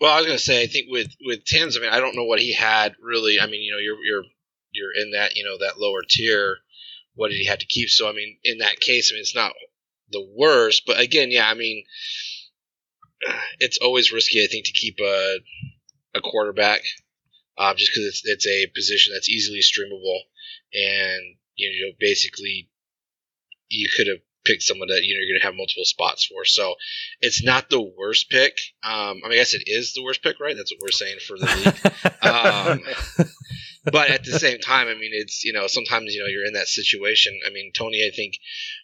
Well, 0.00 0.12
I 0.12 0.16
was 0.16 0.26
going 0.26 0.38
to 0.38 0.44
say, 0.44 0.62
I 0.62 0.66
think 0.66 0.86
with 0.90 1.08
with 1.24 1.44
Tins, 1.44 1.76
I 1.76 1.80
mean, 1.80 1.90
I 1.90 2.00
don't 2.00 2.16
know 2.16 2.24
what 2.24 2.40
he 2.40 2.52
had 2.52 2.94
really. 3.02 3.40
I 3.40 3.46
mean, 3.46 3.62
you 3.62 3.72
know, 3.72 3.78
you're 3.78 3.96
you're 4.04 4.24
you're 4.72 4.92
in 5.02 5.12
that 5.12 5.36
you 5.36 5.44
know 5.44 5.56
that 5.58 5.80
lower 5.80 6.02
tier. 6.06 6.58
What 7.14 7.30
did 7.30 7.38
he 7.38 7.46
have 7.46 7.58
to 7.58 7.66
keep? 7.66 7.88
So, 7.88 8.08
I 8.08 8.12
mean, 8.12 8.38
in 8.44 8.58
that 8.58 8.80
case, 8.80 9.10
I 9.10 9.14
mean, 9.14 9.20
it's 9.20 9.34
not 9.34 9.52
the 10.10 10.26
worst, 10.36 10.84
but 10.86 11.00
again, 11.00 11.30
yeah, 11.30 11.48
I 11.48 11.54
mean, 11.54 11.84
it's 13.58 13.78
always 13.78 14.12
risky, 14.12 14.42
I 14.42 14.46
think, 14.46 14.66
to 14.66 14.72
keep 14.72 14.98
a 15.00 15.38
a 16.14 16.20
quarterback, 16.20 16.82
um, 17.58 17.76
just 17.76 17.92
because 17.92 18.06
it's 18.06 18.22
it's 18.24 18.46
a 18.46 18.66
position 18.74 19.12
that's 19.14 19.28
easily 19.28 19.60
streamable, 19.60 20.20
and 20.74 21.36
you 21.56 21.86
know, 21.86 21.92
basically, 21.98 22.68
you 23.68 23.88
could 23.94 24.06
have 24.06 24.20
picked 24.44 24.62
someone 24.62 24.88
that 24.88 25.02
you 25.04 25.14
know 25.14 25.20
you're 25.20 25.34
going 25.34 25.40
to 25.40 25.46
have 25.46 25.54
multiple 25.56 25.84
spots 25.84 26.26
for. 26.26 26.44
So 26.44 26.74
it's 27.20 27.42
not 27.42 27.70
the 27.70 27.80
worst 27.80 28.30
pick. 28.30 28.54
Um, 28.82 29.20
I 29.24 29.28
mean, 29.28 29.32
I 29.32 29.36
guess 29.36 29.54
it 29.54 29.62
is 29.66 29.92
the 29.92 30.02
worst 30.02 30.22
pick, 30.22 30.40
right? 30.40 30.56
That's 30.56 30.72
what 30.72 30.80
we're 30.82 30.90
saying 30.92 31.18
for 31.26 31.38
the 31.38 31.46
league. 31.46 32.22
um, 32.22 32.82
but 33.92 34.10
at 34.10 34.24
the 34.24 34.38
same 34.38 34.58
time, 34.58 34.88
I 34.88 34.94
mean, 34.94 35.10
it's 35.12 35.44
you 35.44 35.52
know 35.52 35.66
sometimes 35.66 36.14
you 36.14 36.20
know 36.20 36.26
you're 36.28 36.44
in 36.46 36.52
that 36.54 36.68
situation. 36.68 37.38
I 37.46 37.50
mean, 37.50 37.72
Tony, 37.74 38.04
I 38.06 38.14
think 38.14 38.34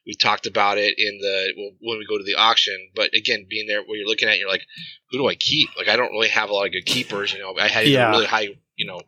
we 0.06 0.14
talked 0.14 0.46
about 0.46 0.78
it 0.78 0.94
in 0.98 1.18
the 1.18 1.52
well, 1.56 1.70
when 1.80 1.98
we 1.98 2.06
go 2.06 2.18
to 2.18 2.24
the 2.24 2.34
auction. 2.36 2.76
But 2.94 3.10
again, 3.14 3.46
being 3.48 3.66
there 3.66 3.82
where 3.82 3.96
you're 3.98 4.06
looking 4.08 4.28
at, 4.28 4.38
you're 4.38 4.48
like, 4.48 4.62
who 5.10 5.18
do 5.18 5.28
I 5.28 5.34
keep? 5.34 5.70
Like, 5.76 5.88
I 5.88 5.96
don't 5.96 6.12
really 6.12 6.28
have 6.28 6.50
a 6.50 6.52
lot 6.52 6.66
of 6.66 6.72
good 6.72 6.86
keepers. 6.86 7.32
You 7.32 7.40
know, 7.40 7.54
I 7.60 7.68
had 7.68 7.86
Yeah. 7.86 8.10
really 8.10 8.26
high, 8.26 8.48
you 8.76 8.86
know, 8.86 9.00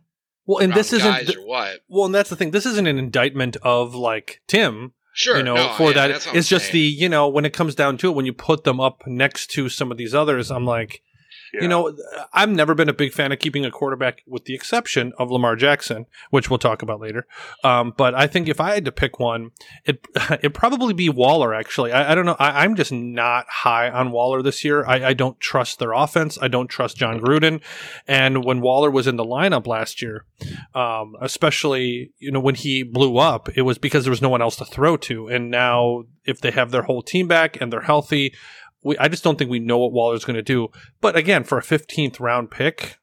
well, 0.46 0.58
and 0.58 0.72
this 0.72 0.92
isn't. 0.92 1.10
guys 1.10 1.26
th- 1.26 1.38
or 1.38 1.46
what. 1.46 1.80
well, 1.88 2.06
and 2.06 2.14
that's 2.14 2.30
the 2.30 2.36
thing. 2.36 2.52
This 2.52 2.64
isn't 2.66 2.86
an 2.86 2.98
indictment 2.98 3.56
of 3.62 3.94
like 3.94 4.40
Tim. 4.48 4.92
Sure, 5.18 5.36
you 5.38 5.42
know, 5.42 5.56
no, 5.56 5.72
for 5.76 5.88
yeah, 5.88 6.06
that. 6.06 6.10
what 6.10 6.28
I'm 6.28 6.36
It's 6.36 6.46
just 6.48 6.66
saying. 6.66 6.74
the, 6.74 6.78
you 6.78 7.08
know, 7.08 7.26
when 7.26 7.44
it 7.44 7.52
comes 7.52 7.74
down 7.74 7.96
to 7.98 8.08
it, 8.08 8.14
when 8.14 8.24
you 8.24 8.32
put 8.32 8.62
them 8.62 8.78
up 8.78 9.02
next 9.04 9.48
to 9.48 9.68
some 9.68 9.90
of 9.90 9.98
these 9.98 10.14
others, 10.14 10.48
I'm 10.48 10.64
like, 10.64 11.02
Yeah. 11.52 11.62
you 11.62 11.68
know, 11.68 11.96
I've 12.32 12.50
never 12.50 12.74
been 12.74 12.88
a 12.88 12.94
big 12.94 13.12
fan 13.12 13.32
of 13.32 13.38
keeping 13.38 13.64
a 13.64 13.70
quarterback 13.70 14.22
with 14.26 14.44
the 14.44 14.54
exception 14.54 15.12
of 15.18 15.30
Lamar 15.30 15.56
Jackson, 15.56 16.06
which 16.30 16.50
we'll 16.50 16.58
talk 16.58 16.82
about 16.82 17.00
later. 17.00 17.26
Um, 17.64 17.94
but 17.96 18.14
I 18.14 18.26
think 18.26 18.48
if 18.48 18.60
I 18.60 18.74
had 18.74 18.84
to 18.84 18.92
pick 18.92 19.18
one, 19.18 19.50
it, 19.84 20.06
it'd 20.30 20.54
probably 20.54 20.94
be 20.94 21.08
Waller, 21.08 21.54
actually. 21.54 21.92
I, 21.92 22.12
I 22.12 22.14
don't 22.14 22.26
know. 22.26 22.36
I, 22.38 22.64
I'm 22.64 22.74
just 22.74 22.92
not 22.92 23.46
high 23.48 23.88
on 23.90 24.10
Waller 24.10 24.42
this 24.42 24.64
year. 24.64 24.84
I, 24.86 25.08
I 25.08 25.12
don't 25.14 25.38
trust 25.40 25.78
their 25.78 25.92
offense. 25.92 26.38
I 26.40 26.48
don't 26.48 26.68
trust 26.68 26.96
Jon 26.96 27.20
Gruden. 27.20 27.62
And 28.06 28.44
when 28.44 28.60
Waller 28.60 28.90
was 28.90 29.06
in 29.06 29.16
the 29.16 29.24
lineup 29.24 29.66
last 29.66 30.02
year, 30.02 30.24
um, 30.74 31.14
especially 31.20 32.12
you 32.18 32.30
know 32.30 32.40
when 32.40 32.54
he 32.54 32.82
blew 32.82 33.18
up, 33.18 33.48
it 33.56 33.62
was 33.62 33.78
because 33.78 34.04
there 34.04 34.10
was 34.10 34.22
no 34.22 34.28
one 34.28 34.42
else 34.42 34.56
to 34.56 34.64
throw 34.64 34.96
to. 34.98 35.28
And 35.28 35.50
now, 35.50 36.04
if 36.24 36.40
they 36.40 36.50
have 36.50 36.70
their 36.70 36.82
whole 36.82 37.02
team 37.02 37.28
back 37.28 37.60
and 37.60 37.72
they're 37.72 37.80
healthy, 37.80 38.34
we, 38.82 38.96
I 38.98 39.08
just 39.08 39.24
don't 39.24 39.38
think 39.38 39.50
we 39.50 39.58
know 39.58 39.78
what 39.78 39.92
Waller's 39.92 40.24
going 40.24 40.36
to 40.36 40.42
do. 40.42 40.68
But 41.00 41.16
again, 41.16 41.44
for 41.44 41.58
a 41.58 41.62
15th 41.62 42.20
round 42.20 42.50
pick, 42.50 42.98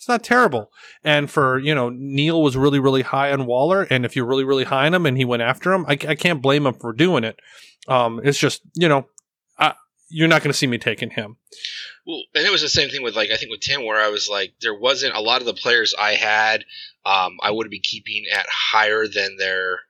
it's 0.00 0.08
not 0.08 0.24
terrible. 0.24 0.70
And 1.04 1.30
for 1.30 1.58
you 1.58 1.74
know, 1.74 1.90
Neil 1.90 2.42
was 2.42 2.56
really 2.56 2.78
really 2.78 3.02
high 3.02 3.32
on 3.32 3.44
Waller, 3.44 3.82
and 3.90 4.06
if 4.06 4.16
you're 4.16 4.26
really 4.26 4.44
really 4.44 4.64
high 4.64 4.86
on 4.86 4.94
him 4.94 5.04
and 5.04 5.18
he 5.18 5.26
went 5.26 5.42
after 5.42 5.74
him, 5.74 5.84
I, 5.86 5.92
I 5.92 6.14
can't 6.14 6.40
blame 6.40 6.66
him 6.66 6.74
for 6.74 6.94
doing 6.94 7.22
it. 7.22 7.38
Um, 7.86 8.18
it's 8.24 8.38
just 8.38 8.62
you 8.74 8.88
know, 8.88 9.08
I, 9.58 9.74
you're 10.08 10.28
not 10.28 10.42
going 10.42 10.52
to 10.52 10.56
see 10.56 10.66
me 10.66 10.78
taking 10.78 11.10
him. 11.10 11.36
Well, 12.06 12.22
and 12.34 12.46
it 12.46 12.50
was 12.50 12.62
the 12.62 12.68
same 12.70 12.88
thing 12.88 13.02
with 13.02 13.14
like 13.14 13.30
I 13.30 13.36
think 13.36 13.50
with 13.50 13.60
Tim, 13.60 13.84
where 13.84 14.00
I 14.00 14.08
was 14.08 14.26
like, 14.26 14.54
there 14.62 14.78
wasn't 14.78 15.14
a 15.14 15.20
lot 15.20 15.42
of 15.42 15.46
the 15.46 15.52
players 15.52 15.94
I 15.98 16.14
had. 16.14 16.64
Um, 17.04 17.36
I 17.42 17.50
would 17.50 17.68
be 17.68 17.80
keeping 17.80 18.24
at 18.34 18.46
higher 18.48 19.06
than 19.06 19.36
their 19.36 19.80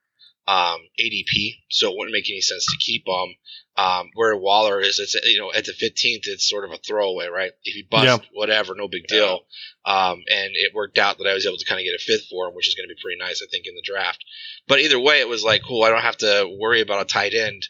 um, 0.49 0.81
ADP, 0.99 1.55
so 1.69 1.91
it 1.91 1.97
wouldn't 1.97 2.13
make 2.13 2.29
any 2.29 2.41
sense 2.41 2.67
to 2.67 2.85
keep 2.85 3.05
them. 3.05 3.37
Um, 3.77 4.11
where 4.15 4.37
Waller 4.37 4.81
is, 4.81 4.99
it's 4.99 5.15
you 5.25 5.39
know 5.39 5.53
at 5.53 5.65
the 5.65 5.73
fifteenth, 5.73 6.25
it's 6.27 6.49
sort 6.49 6.65
of 6.65 6.73
a 6.73 6.79
throwaway, 6.79 7.29
right? 7.29 7.53
If 7.63 7.75
he 7.75 7.87
bust, 7.89 8.05
Yeah. 8.05 8.19
whatever, 8.33 8.75
no 8.75 8.89
big 8.89 9.07
deal. 9.07 9.41
Um, 9.87 10.23
and 10.29 10.51
it 10.55 10.75
worked 10.75 10.99
out 10.99 11.19
that 11.19 11.27
I 11.27 11.33
was 11.35 11.47
able 11.47 11.57
to 11.57 11.65
kind 11.65 11.81
of 11.81 11.85
get 11.85 11.95
a 11.95 11.99
fifth 11.99 12.29
for 12.29 12.49
him, 12.49 12.55
which 12.55 12.69
is 12.69 12.75
going 12.75 12.89
to 12.89 12.95
be 12.95 13.01
pretty 13.01 13.19
nice, 13.19 13.41
I 13.43 13.47
think, 13.51 13.67
in 13.67 13.75
the 13.75 13.83
draft. 13.85 14.23
But 14.69 14.81
either 14.81 14.99
way, 15.01 15.21
it 15.21 15.29
was 15.29 15.45
like 15.45 15.63
cool. 15.67 15.83
I 15.85 15.89
don't 15.91 16.03
have 16.03 16.19
to 16.19 16.57
worry 16.61 16.81
about 16.83 17.03
a 17.03 17.05
tight 17.07 17.33
end. 17.33 17.63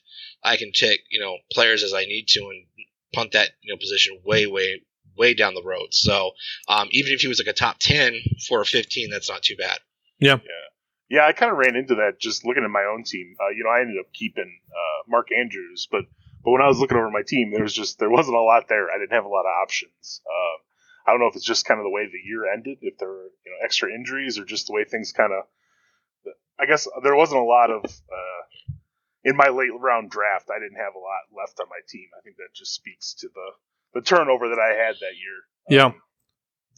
I 0.43 0.57
can 0.57 0.73
take 0.73 1.01
you 1.11 1.21
know 1.21 1.37
players 1.53 1.83
as 1.83 1.93
I 1.95 2.05
need 2.07 2.27
to 2.29 2.41
and 2.41 2.65
punt 3.13 3.33
that 3.33 3.51
you 3.63 3.73
know 3.73 3.79
position 3.79 4.19
way 4.25 4.47
way 4.47 4.81
way 5.17 5.35
down 5.35 5.55
the 5.55 5.63
road. 5.63 5.89
So 5.93 6.31
um, 6.67 6.89
even 6.93 7.13
if 7.13 7.21
he 7.21 7.29
was 7.29 7.39
like 7.39 7.53
a 7.55 7.57
top 7.57 7.77
ten 7.79 8.19
for 8.49 8.63
a 8.63 8.67
fifteen, 8.67 9.11
that's 9.11 9.29
not 9.29 9.43
too 9.43 9.57
bad. 9.57 9.79
Yeah, 10.43 10.65
I 11.27 11.33
kind 11.33 11.51
of 11.51 11.59
ran 11.59 11.75
into 11.75 11.97
that 11.97 12.21
just 12.21 12.45
looking 12.45 12.63
at 12.63 12.71
my 12.71 12.85
own 12.85 13.03
team. 13.03 13.35
Uh, 13.41 13.51
you 13.51 13.65
know, 13.65 13.71
I 13.71 13.81
ended 13.81 13.99
up 13.99 14.13
keeping 14.13 14.61
uh, 14.71 15.03
Mark 15.09 15.29
Andrews, 15.37 15.89
but 15.91 16.05
but 16.45 16.53
when 16.53 16.63
I 16.63 16.69
was 16.69 16.79
looking 16.79 16.97
over 16.97 17.11
my 17.11 17.23
team, 17.27 17.51
there 17.53 17.65
was 17.65 17.75
just 17.75 17.99
there 17.99 18.11
wasn't 18.11 18.37
a 18.37 18.41
lot 18.41 18.69
there. 18.69 18.89
I 18.91 18.99
didn't 18.99 19.13
have 19.13 19.25
a 19.25 19.29
lot 19.29 19.45
of 19.45 19.53
options. 19.63 20.23
Um, 20.25 20.59
I 21.07 21.11
don't 21.11 21.21
know 21.21 21.27
if 21.27 21.35
it's 21.35 21.45
just 21.45 21.67
kind 21.67 21.81
of 21.81 21.85
the 21.85 21.91
way 21.91 22.07
the 22.07 22.23
year 22.25 22.47
ended, 22.53 22.79
if 22.83 22.97
there 22.99 23.09
were 23.09 23.29
you 23.45 23.51
know 23.51 23.65
extra 23.65 23.93
injuries, 23.93 24.39
or 24.39 24.45
just 24.45 24.69
the 24.69 24.73
way 24.73 24.85
things 24.85 25.13
kind 25.13 25.33
of. 25.33 25.45
I 26.61 26.67
guess 26.67 26.87
there 27.03 27.17
wasn't 27.17 27.41
a 27.41 27.45
lot 27.45 27.71
of 27.71 27.85
uh, 27.85 28.43
in 29.25 29.35
my 29.35 29.49
late 29.49 29.73
round 29.81 30.11
draft. 30.11 30.51
I 30.55 30.61
didn't 30.61 30.79
have 30.79 30.95
a 30.95 31.03
lot 31.03 31.27
left 31.35 31.59
on 31.59 31.67
my 31.69 31.81
team. 31.89 32.07
I 32.17 32.21
think 32.23 32.37
that 32.37 32.55
just 32.55 32.75
speaks 32.75 33.15
to 33.21 33.29
the 33.29 34.01
the 34.01 34.07
turnover 34.07 34.49
that 34.49 34.61
I 34.61 34.77
had 34.77 34.95
that 35.01 35.17
year. 35.19 35.39
Yeah. 35.69 35.87
Um, 35.87 36.03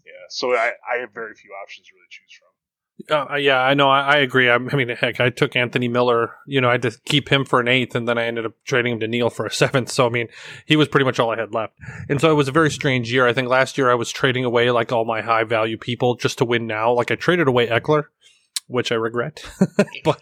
yeah. 0.06 0.24
So 0.30 0.54
I 0.54 0.72
I 0.88 1.00
have 1.00 1.12
very 1.12 1.34
few 1.34 1.50
options 1.62 1.86
to 1.88 1.92
really 1.94 2.08
choose 2.08 2.32
from. 2.32 2.51
Uh, 3.11 3.34
yeah, 3.37 3.61
I 3.61 3.75
know. 3.75 3.88
I, 3.88 4.00
I 4.00 4.16
agree. 4.18 4.49
I, 4.49 4.54
I, 4.54 4.58
mean, 4.58 4.88
heck, 4.90 5.20
I 5.20 5.30
took 5.30 5.56
Anthony 5.56 5.88
Miller. 5.88 6.37
You 6.46 6.61
know, 6.61 6.68
I 6.68 6.72
had 6.72 6.82
to 6.82 6.92
keep 7.04 7.30
him 7.30 7.44
for 7.44 7.61
an 7.61 7.68
eighth, 7.68 7.94
and 7.94 8.06
then 8.06 8.18
I 8.18 8.26
ended 8.26 8.46
up 8.46 8.52
trading 8.64 8.94
him 8.94 9.00
to 9.00 9.08
Neil 9.08 9.30
for 9.30 9.46
a 9.46 9.50
seventh. 9.52 9.90
So, 9.90 10.06
I 10.06 10.11
mean, 10.11 10.28
he 10.66 10.76
was 10.76 10.88
pretty 10.88 11.04
much 11.04 11.18
all 11.18 11.30
I 11.30 11.38
had 11.38 11.52
left. 11.52 11.75
And 12.08 12.20
so 12.20 12.30
it 12.30 12.34
was 12.34 12.49
a 12.49 12.52
very 12.52 12.70
strange 12.70 13.12
year. 13.12 13.26
I 13.26 13.32
think 13.32 13.49
last 13.49 13.76
year 13.76 13.90
I 13.90 13.94
was 13.94 14.11
trading 14.11 14.44
away 14.44 14.70
like 14.70 14.92
all 14.92 15.04
my 15.04 15.20
high 15.22 15.44
value 15.44 15.78
people 15.78 16.16
just 16.16 16.38
to 16.38 16.44
win 16.44 16.66
now. 16.66 16.92
Like 16.92 17.11
I 17.11 17.16
traded 17.16 17.49
away 17.49 17.66
Ekeler, 17.68 18.04
which 18.66 18.92
I 18.92 18.96
regret. 18.96 19.44
but 20.04 20.20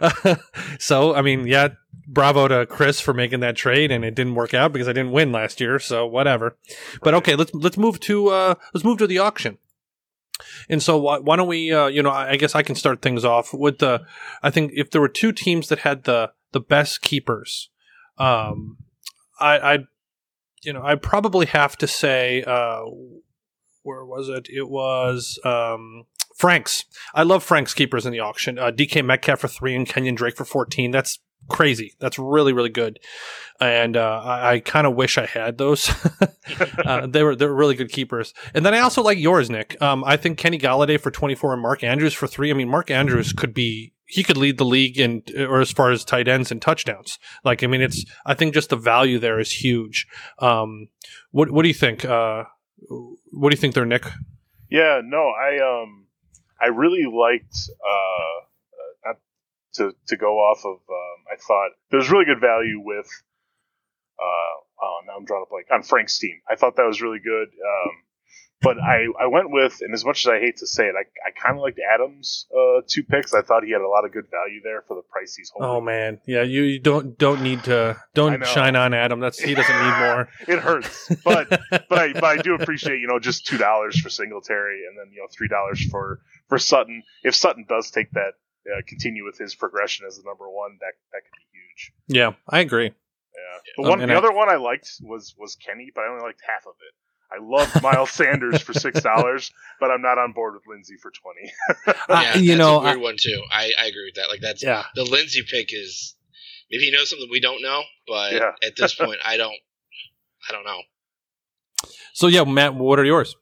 uh, 0.00 0.36
so, 0.78 1.14
I 1.14 1.22
mean, 1.22 1.46
yeah, 1.46 1.68
bravo 2.06 2.48
to 2.48 2.66
Chris 2.66 3.00
for 3.00 3.14
making 3.14 3.40
that 3.40 3.56
trade, 3.56 3.92
and 3.92 4.04
it 4.04 4.14
didn't 4.14 4.34
work 4.34 4.54
out 4.54 4.72
because 4.72 4.88
I 4.88 4.92
didn't 4.92 5.12
win 5.12 5.30
last 5.30 5.60
year. 5.60 5.78
So 5.78 6.06
whatever. 6.06 6.56
But 7.02 7.14
okay, 7.14 7.36
let's 7.36 7.54
let's 7.54 7.76
move 7.76 8.00
to 8.00 8.28
uh, 8.28 8.54
let's 8.74 8.84
move 8.84 8.98
to 8.98 9.06
the 9.06 9.18
auction. 9.18 9.58
And 10.68 10.82
so 10.82 10.98
why, 10.98 11.18
why 11.18 11.36
don't 11.36 11.48
we, 11.48 11.72
uh, 11.72 11.86
you 11.86 12.02
know, 12.02 12.10
I, 12.10 12.30
I 12.30 12.36
guess 12.36 12.54
I 12.54 12.62
can 12.62 12.74
start 12.74 13.02
things 13.02 13.24
off 13.24 13.52
with 13.52 13.78
the, 13.78 14.02
I 14.42 14.50
think 14.50 14.72
if 14.74 14.90
there 14.90 15.00
were 15.00 15.08
two 15.08 15.32
teams 15.32 15.68
that 15.68 15.80
had 15.80 16.04
the, 16.04 16.32
the 16.52 16.60
best 16.60 17.02
keepers, 17.02 17.70
um, 18.18 18.78
I, 19.40 19.58
I, 19.58 19.78
you 20.62 20.72
know, 20.72 20.82
I 20.82 20.96
probably 20.96 21.46
have 21.46 21.76
to 21.78 21.86
say, 21.86 22.42
uh, 22.42 22.82
where 23.82 24.04
was 24.04 24.28
it? 24.28 24.48
It 24.50 24.68
was, 24.68 25.38
um, 25.44 26.04
Frank's. 26.36 26.84
I 27.14 27.24
love 27.24 27.42
Frank's 27.42 27.74
keepers 27.74 28.06
in 28.06 28.12
the 28.12 28.20
auction. 28.20 28.58
Uh, 28.58 28.70
DK 28.70 29.04
Metcalf 29.04 29.40
for 29.40 29.48
three 29.48 29.74
and 29.74 29.88
Kenyan 29.88 30.14
Drake 30.14 30.36
for 30.36 30.44
14. 30.44 30.92
That's 30.92 31.18
crazy. 31.48 31.94
That's 31.98 32.18
really, 32.18 32.52
really 32.52 32.68
good. 32.68 32.98
And 33.60 33.96
uh, 33.96 34.22
I, 34.24 34.52
I 34.52 34.60
kind 34.60 34.86
of 34.86 34.94
wish 34.94 35.18
I 35.18 35.26
had 35.26 35.58
those. 35.58 35.90
uh, 36.84 37.06
they 37.06 37.22
were 37.22 37.34
they 37.34 37.46
were 37.46 37.54
really 37.54 37.74
good 37.74 37.90
keepers. 37.90 38.32
And 38.54 38.64
then 38.64 38.74
I 38.74 38.80
also 38.80 39.02
like 39.02 39.18
yours, 39.18 39.50
Nick. 39.50 39.80
Um, 39.82 40.04
I 40.04 40.16
think 40.16 40.38
Kenny 40.38 40.58
Golladay 40.58 41.00
for 41.00 41.10
twenty 41.10 41.34
four 41.34 41.52
and 41.52 41.62
Mark 41.62 41.82
Andrews 41.82 42.14
for 42.14 42.26
three. 42.26 42.50
I 42.50 42.54
mean, 42.54 42.68
Mark 42.68 42.90
Andrews 42.90 43.32
could 43.32 43.52
be 43.52 43.92
he 44.06 44.22
could 44.22 44.36
lead 44.36 44.58
the 44.58 44.64
league 44.64 44.98
in 44.98 45.22
or 45.36 45.60
as 45.60 45.70
far 45.70 45.90
as 45.90 46.04
tight 46.04 46.28
ends 46.28 46.50
and 46.50 46.62
touchdowns. 46.62 47.18
Like 47.44 47.62
I 47.64 47.66
mean, 47.66 47.82
it's 47.82 48.04
I 48.24 48.34
think 48.34 48.54
just 48.54 48.70
the 48.70 48.76
value 48.76 49.18
there 49.18 49.40
is 49.40 49.50
huge. 49.50 50.06
Um, 50.38 50.88
what 51.30 51.50
what 51.50 51.62
do 51.62 51.68
you 51.68 51.74
think? 51.74 52.04
Uh, 52.04 52.44
what 53.32 53.50
do 53.50 53.54
you 53.54 53.60
think 53.60 53.74
there, 53.74 53.84
Nick? 53.84 54.06
Yeah, 54.70 55.00
no, 55.04 55.30
I 55.30 55.58
um, 55.58 56.06
I 56.60 56.68
really 56.68 57.04
liked 57.04 57.56
uh 57.82 58.47
to, 59.74 59.92
to 60.08 60.16
go 60.16 60.38
off 60.38 60.64
of, 60.64 60.76
um, 60.76 61.18
I 61.32 61.36
thought 61.36 61.70
there 61.90 61.98
was 61.98 62.10
really 62.10 62.24
good 62.24 62.40
value 62.40 62.80
with, 62.80 63.08
uh, 64.18 64.54
oh, 64.82 64.98
now 65.06 65.16
I'm 65.16 65.24
drawing 65.24 65.42
up 65.42 65.52
like 65.52 65.66
on 65.72 65.82
Frank's 65.82 66.18
team. 66.18 66.40
I 66.50 66.56
thought 66.56 66.76
that 66.76 66.86
was 66.86 67.00
really 67.00 67.20
good. 67.20 67.48
Um, 67.48 67.92
but 68.60 68.76
I, 68.78 69.06
I 69.20 69.26
went 69.28 69.50
with, 69.50 69.78
and 69.82 69.94
as 69.94 70.04
much 70.04 70.26
as 70.26 70.30
I 70.30 70.40
hate 70.40 70.56
to 70.58 70.66
say 70.66 70.86
it, 70.86 70.94
I, 70.96 71.02
I 71.26 71.30
kind 71.30 71.56
of 71.56 71.62
liked 71.62 71.78
Adams' 71.78 72.46
uh, 72.52 72.80
two 72.88 73.04
picks. 73.04 73.32
I 73.32 73.42
thought 73.42 73.62
he 73.62 73.70
had 73.70 73.82
a 73.82 73.88
lot 73.88 74.04
of 74.04 74.12
good 74.12 74.26
value 74.30 74.60
there 74.64 74.82
for 74.82 74.96
the 74.96 75.02
price 75.02 75.36
he's 75.36 75.50
holding. 75.54 75.76
Oh 75.76 75.80
man, 75.80 76.20
yeah, 76.26 76.42
you, 76.42 76.62
you 76.62 76.80
don't 76.80 77.16
don't 77.18 77.42
need 77.42 77.62
to 77.64 77.96
don't 78.14 78.44
shine 78.44 78.74
on 78.74 78.94
Adam. 78.94 79.20
That's 79.20 79.38
he 79.38 79.54
doesn't 79.54 79.76
need 79.76 79.98
more. 80.00 80.28
it 80.48 80.58
hurts, 80.58 81.08
but 81.24 81.48
but 81.70 81.98
I 81.98 82.12
but 82.14 82.24
I 82.24 82.36
do 82.38 82.54
appreciate 82.54 82.98
you 82.98 83.06
know 83.06 83.20
just 83.20 83.46
two 83.46 83.58
dollars 83.58 84.00
for 84.00 84.10
Singletary 84.10 84.80
and 84.88 84.98
then 84.98 85.12
you 85.12 85.20
know 85.20 85.28
three 85.30 85.48
dollars 85.48 85.84
for 85.88 86.20
for 86.48 86.58
Sutton. 86.58 87.04
If 87.22 87.36
Sutton 87.36 87.64
does 87.68 87.92
take 87.92 88.10
that 88.12 88.32
uh, 88.72 88.82
continue 88.86 89.24
with 89.24 89.38
his 89.38 89.54
progression 89.54 90.06
as 90.06 90.16
the 90.16 90.22
number 90.24 90.48
one, 90.48 90.78
that 90.80 90.92
that 91.12 91.22
could 91.24 91.36
be 91.36 91.58
huge. 91.58 91.92
Yeah, 92.08 92.32
I 92.48 92.60
agree. 92.60 92.86
Yeah, 92.86 93.58
the 93.76 93.82
um, 93.82 93.88
one, 93.88 94.06
the 94.06 94.14
I, 94.14 94.16
other 94.16 94.32
one 94.32 94.48
I 94.48 94.56
liked 94.56 94.90
was 95.02 95.34
was 95.38 95.56
Kenny, 95.56 95.90
but 95.94 96.02
I 96.02 96.08
only 96.08 96.22
liked 96.22 96.42
half 96.46 96.66
of 96.66 96.74
it. 96.80 96.94
I 97.30 97.42
love 97.42 97.82
Miles 97.82 98.10
Sanders 98.10 98.62
for 98.62 98.72
six 98.72 99.02
dollars, 99.02 99.50
but 99.80 99.90
I'm 99.90 100.02
not 100.02 100.18
on 100.18 100.32
board 100.32 100.54
with 100.54 100.62
Lindsay 100.66 100.96
for 101.00 101.10
twenty. 101.10 101.96
yeah, 102.08 102.36
you 102.36 102.56
know, 102.56 102.78
a 102.78 102.82
weird 102.82 102.96
I, 102.98 103.00
one 103.00 103.16
too. 103.18 103.42
I, 103.50 103.72
I 103.78 103.86
agree 103.86 104.06
with 104.06 104.14
that. 104.14 104.28
Like 104.28 104.40
that's 104.40 104.62
yeah. 104.62 104.84
the 104.94 105.04
Lindsay 105.04 105.42
pick 105.48 105.68
is 105.72 106.16
maybe 106.70 106.84
he 106.84 106.90
knows 106.90 107.10
something 107.10 107.28
we 107.30 107.40
don't 107.40 107.62
know, 107.62 107.82
but 108.06 108.32
yeah. 108.32 108.52
at 108.62 108.76
this 108.76 108.94
point, 108.94 109.18
I 109.24 109.36
don't, 109.36 109.56
I 110.48 110.52
don't 110.52 110.64
know. 110.64 110.80
So 112.14 112.26
yeah, 112.26 112.44
Matt, 112.44 112.74
what 112.74 112.98
are 112.98 113.04
yours? 113.04 113.36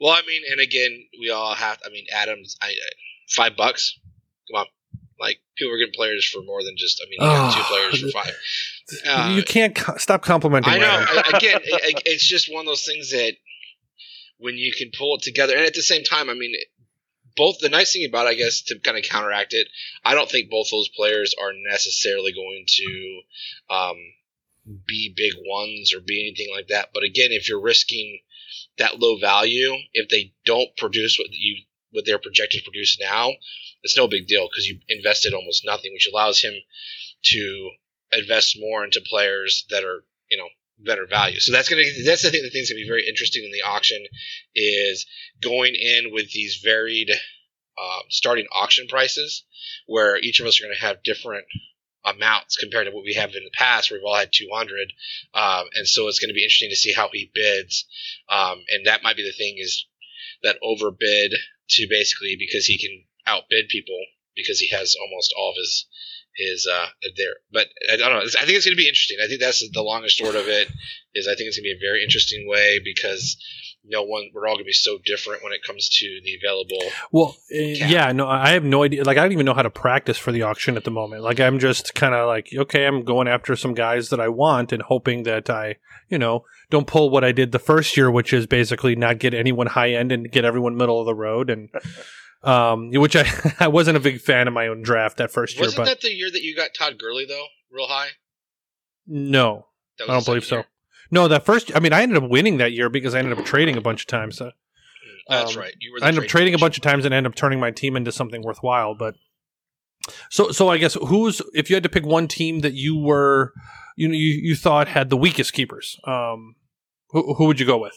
Well, 0.00 0.12
I 0.12 0.22
mean, 0.26 0.42
and 0.50 0.60
again, 0.60 1.06
we 1.20 1.30
all 1.30 1.54
have. 1.54 1.78
I 1.84 1.90
mean, 1.90 2.06
Adams, 2.12 2.56
I, 2.60 2.74
five 3.30 3.56
bucks. 3.56 3.98
Come 4.50 4.60
on. 4.60 4.66
Like 5.20 5.40
people 5.56 5.72
are 5.72 5.78
getting 5.78 5.94
players 5.94 6.26
for 6.26 6.42
more 6.42 6.62
than 6.62 6.74
just. 6.76 7.02
I 7.04 7.08
mean, 7.08 7.18
oh, 7.20 7.54
two 7.54 7.62
players 7.62 8.00
for 8.00 8.18
five. 8.18 8.34
Uh, 9.06 9.32
you 9.34 9.42
can't 9.42 9.74
co- 9.74 9.96
stop 9.96 10.20
complimenting. 10.20 10.70
I 10.70 10.76
know. 10.76 11.04
I, 11.08 11.38
again, 11.38 11.58
it, 11.64 12.02
it's 12.04 12.22
just 12.22 12.52
one 12.52 12.60
of 12.60 12.66
those 12.66 12.84
things 12.84 13.12
that 13.12 13.32
when 14.36 14.58
you 14.58 14.72
can 14.72 14.90
pull 14.96 15.16
it 15.16 15.22
together, 15.22 15.56
and 15.56 15.64
at 15.64 15.72
the 15.72 15.80
same 15.80 16.04
time, 16.04 16.28
I 16.28 16.34
mean, 16.34 16.54
both 17.34 17.60
the 17.60 17.70
nice 17.70 17.94
thing 17.94 18.06
about, 18.06 18.26
it, 18.26 18.30
I 18.30 18.34
guess, 18.34 18.62
to 18.64 18.78
kind 18.78 18.98
of 18.98 19.04
counteract 19.04 19.54
it, 19.54 19.68
I 20.04 20.14
don't 20.14 20.30
think 20.30 20.50
both 20.50 20.70
those 20.70 20.90
players 20.90 21.34
are 21.40 21.52
necessarily 21.70 22.32
going 22.32 22.64
to 22.66 23.20
um, 23.70 23.96
be 24.86 25.12
big 25.16 25.32
ones 25.46 25.94
or 25.94 26.00
be 26.00 26.20
anything 26.28 26.54
like 26.54 26.68
that. 26.68 26.90
But 26.92 27.02
again, 27.02 27.32
if 27.32 27.48
you're 27.48 27.60
risking 27.60 28.20
that 28.78 28.98
low 28.98 29.16
value, 29.18 29.74
if 29.92 30.08
they 30.08 30.32
don't 30.44 30.76
produce 30.76 31.18
what 31.18 31.28
you 31.30 31.62
what 31.94 32.04
they're 32.04 32.18
projected 32.18 32.60
to 32.60 32.70
produce 32.70 32.98
now, 33.00 33.30
it's 33.82 33.96
no 33.96 34.08
big 34.08 34.26
deal 34.26 34.48
because 34.48 34.66
you 34.66 34.80
invested 34.88 35.32
almost 35.32 35.64
nothing, 35.64 35.92
which 35.92 36.08
allows 36.10 36.40
him 36.40 36.54
to 37.22 37.70
invest 38.12 38.56
more 38.58 38.84
into 38.84 39.00
players 39.08 39.64
that 39.70 39.84
are, 39.84 40.04
you 40.30 40.38
know, 40.38 40.48
better 40.78 41.06
value. 41.06 41.38
So 41.38 41.52
that's 41.52 41.68
gonna 41.68 41.84
that's 42.04 42.22
the 42.22 42.30
thing 42.30 42.42
that 42.42 42.52
thing's 42.52 42.70
gonna 42.70 42.82
be 42.82 42.88
very 42.88 43.06
interesting 43.08 43.44
in 43.44 43.52
the 43.52 43.62
auction 43.62 44.04
is 44.54 45.06
going 45.40 45.74
in 45.74 46.12
with 46.12 46.30
these 46.32 46.60
varied 46.62 47.10
um, 47.10 48.02
starting 48.10 48.46
auction 48.52 48.86
prices, 48.88 49.44
where 49.86 50.16
each 50.18 50.40
of 50.40 50.46
us 50.46 50.60
are 50.60 50.64
gonna 50.64 50.80
have 50.80 51.02
different 51.04 51.46
amounts 52.04 52.56
compared 52.56 52.86
to 52.86 52.92
what 52.92 53.04
we 53.04 53.14
have 53.14 53.30
in 53.30 53.44
the 53.44 53.50
past, 53.54 53.90
where 53.90 53.98
we've 53.98 54.04
all 54.06 54.16
had 54.16 54.32
200. 54.32 54.92
Um, 55.32 55.66
and 55.74 55.88
so 55.88 56.08
it's 56.08 56.18
going 56.18 56.28
to 56.28 56.34
be 56.34 56.42
interesting 56.42 56.70
to 56.70 56.76
see 56.76 56.92
how 56.92 57.08
he 57.10 57.30
bids. 57.34 57.86
Um, 58.28 58.62
and 58.68 58.86
that 58.86 59.02
might 59.02 59.16
be 59.16 59.24
the 59.24 59.32
thing 59.32 59.56
is 59.58 59.86
that 60.42 60.58
overbid 60.62 61.34
to 61.70 61.86
basically 61.88 62.36
because 62.38 62.66
he 62.66 62.78
can 62.78 63.04
outbid 63.26 63.68
people 63.68 63.98
because 64.36 64.58
he 64.58 64.68
has 64.68 64.96
almost 65.00 65.32
all 65.36 65.50
of 65.50 65.56
his 65.56 65.86
his 66.36 66.68
uh 66.70 66.86
there. 67.16 67.34
But 67.52 67.68
I 67.90 67.96
don't 67.96 68.10
know. 68.10 68.18
I 68.18 68.44
think 68.44 68.56
it's 68.56 68.66
going 68.66 68.76
to 68.76 68.82
be 68.82 68.88
interesting. 68.88 69.18
I 69.22 69.28
think 69.28 69.40
that's 69.40 69.68
the 69.70 69.82
longest 69.82 70.16
short 70.16 70.34
of 70.34 70.48
it. 70.48 70.68
Is 71.14 71.28
I 71.28 71.34
think 71.34 71.48
it's 71.48 71.56
going 71.56 71.64
to 71.64 71.76
be 71.76 71.78
a 71.78 71.88
very 71.88 72.02
interesting 72.02 72.48
way 72.48 72.80
because 72.82 73.36
no 73.84 74.02
one 74.02 74.30
we're 74.32 74.46
all 74.46 74.54
going 74.54 74.64
to 74.64 74.68
be 74.68 74.72
so 74.72 74.98
different 75.04 75.42
when 75.42 75.52
it 75.52 75.62
comes 75.62 75.88
to 75.88 76.20
the 76.24 76.36
available. 76.36 76.92
Well, 77.12 77.36
uh, 77.52 77.58
yeah, 77.58 78.12
no, 78.12 78.26
I 78.28 78.50
have 78.50 78.64
no 78.64 78.82
idea. 78.82 79.04
Like 79.04 79.18
I 79.18 79.22
don't 79.22 79.32
even 79.32 79.46
know 79.46 79.54
how 79.54 79.62
to 79.62 79.70
practice 79.70 80.18
for 80.18 80.32
the 80.32 80.42
auction 80.42 80.76
at 80.76 80.84
the 80.84 80.90
moment. 80.90 81.22
Like 81.22 81.40
I'm 81.40 81.58
just 81.58 81.94
kind 81.94 82.14
of 82.14 82.26
like, 82.26 82.48
okay, 82.54 82.86
I'm 82.86 83.04
going 83.04 83.28
after 83.28 83.56
some 83.56 83.74
guys 83.74 84.08
that 84.10 84.20
I 84.20 84.28
want 84.28 84.72
and 84.72 84.82
hoping 84.82 85.24
that 85.24 85.50
I, 85.50 85.76
you 86.08 86.18
know, 86.18 86.44
don't 86.70 86.86
pull 86.86 87.10
what 87.10 87.24
I 87.24 87.32
did 87.32 87.52
the 87.52 87.58
first 87.58 87.96
year, 87.96 88.10
which 88.10 88.32
is 88.32 88.46
basically 88.46 88.96
not 88.96 89.18
get 89.18 89.34
anyone 89.34 89.66
high 89.66 89.92
end 89.92 90.12
and 90.12 90.30
get 90.30 90.44
everyone 90.44 90.76
middle 90.76 91.00
of 91.00 91.06
the 91.06 91.14
road 91.14 91.50
and. 91.50 91.68
um, 92.44 92.90
which 92.90 93.16
I 93.16 93.24
I 93.60 93.68
wasn't 93.68 93.96
a 93.96 94.00
big 94.00 94.20
fan 94.20 94.46
of 94.46 94.54
my 94.54 94.68
own 94.68 94.82
draft 94.82 95.16
that 95.16 95.30
first 95.30 95.56
year. 95.56 95.64
Wasn't 95.64 95.78
but 95.78 95.86
that 95.86 96.00
the 96.02 96.10
year 96.10 96.30
that 96.30 96.42
you 96.42 96.54
got 96.54 96.70
Todd 96.78 96.98
Gurley 96.98 97.24
though, 97.26 97.46
real 97.70 97.86
high? 97.86 98.08
No, 99.06 99.66
I 100.00 100.06
don't 100.06 100.24
believe 100.24 100.50
year. 100.50 100.62
so. 100.62 100.68
No, 101.14 101.28
that 101.28 101.46
first. 101.46 101.70
I 101.76 101.78
mean, 101.78 101.92
I 101.92 102.02
ended 102.02 102.20
up 102.20 102.28
winning 102.28 102.56
that 102.56 102.72
year 102.72 102.88
because 102.88 103.14
I 103.14 103.20
ended 103.20 103.38
up 103.38 103.44
trading 103.44 103.76
a 103.76 103.80
bunch 103.80 104.02
of 104.02 104.08
times. 104.08 104.36
So, 104.36 104.46
mm, 104.46 104.50
That's 105.28 105.54
um, 105.54 105.62
right. 105.62 105.72
You 105.78 105.92
were. 105.92 106.04
I 106.04 106.08
ended 106.08 106.24
up 106.24 106.28
trading 106.28 106.54
a 106.54 106.58
bunch 106.58 106.76
of 106.76 106.82
times 106.82 107.04
and 107.04 107.14
ended 107.14 107.30
up 107.30 107.36
turning 107.36 107.60
my 107.60 107.70
team 107.70 107.94
into 107.94 108.10
something 108.10 108.42
worthwhile. 108.42 108.96
But 108.96 109.14
so, 110.28 110.50
so 110.50 110.70
I 110.70 110.78
guess 110.78 110.94
who's 110.94 111.40
if 111.54 111.70
you 111.70 111.76
had 111.76 111.84
to 111.84 111.88
pick 111.88 112.04
one 112.04 112.26
team 112.26 112.60
that 112.60 112.72
you 112.72 112.98
were, 112.98 113.52
you 113.96 114.08
know, 114.08 114.14
you, 114.14 114.40
you 114.42 114.56
thought 114.56 114.88
had 114.88 115.08
the 115.08 115.16
weakest 115.16 115.52
keepers, 115.52 116.00
um, 116.04 116.56
who, 117.10 117.34
who 117.34 117.46
would 117.46 117.60
you 117.60 117.66
go 117.66 117.78
with? 117.78 117.94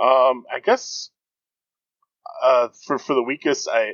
Um, 0.00 0.42
I 0.52 0.58
guess 0.58 1.10
uh, 2.42 2.66
for 2.84 2.98
for 2.98 3.14
the 3.14 3.22
weakest, 3.22 3.68
I 3.68 3.92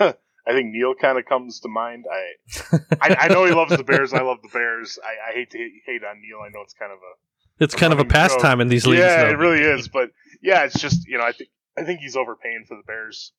I 0.46 0.52
think 0.52 0.72
Neil 0.72 0.94
kind 0.94 1.18
of 1.18 1.24
comes 1.24 1.60
to 1.60 1.68
mind. 1.68 2.04
I, 2.10 2.78
I, 3.00 3.16
I 3.20 3.28
know 3.28 3.44
he 3.44 3.52
loves 3.52 3.76
the 3.76 3.84
Bears. 3.84 4.12
I 4.12 4.22
love 4.22 4.38
the 4.42 4.48
Bears. 4.48 4.98
I, 5.02 5.30
I 5.30 5.34
hate 5.34 5.50
to 5.50 5.58
hate, 5.58 5.72
hate, 5.86 6.02
on 6.04 6.20
Neil. 6.20 6.38
I 6.44 6.48
know 6.48 6.62
it's 6.62 6.74
kind 6.74 6.92
of 6.92 6.98
a 6.98 7.64
it's 7.64 7.74
kind 7.74 7.92
of 7.92 8.00
a 8.00 8.04
pastime 8.04 8.60
in 8.60 8.68
these 8.68 8.86
leagues. 8.86 9.00
Yeah, 9.00 9.24
though. 9.24 9.30
it 9.30 9.38
really 9.38 9.62
is. 9.62 9.88
But 9.88 10.10
yeah, 10.42 10.64
it's 10.64 10.80
just 10.80 11.06
you 11.06 11.18
know 11.18 11.24
I 11.24 11.32
think 11.32 11.50
I 11.78 11.84
think 11.84 12.00
he's 12.00 12.16
overpaying 12.16 12.64
for 12.66 12.76
the 12.76 12.82
Bears. 12.84 13.32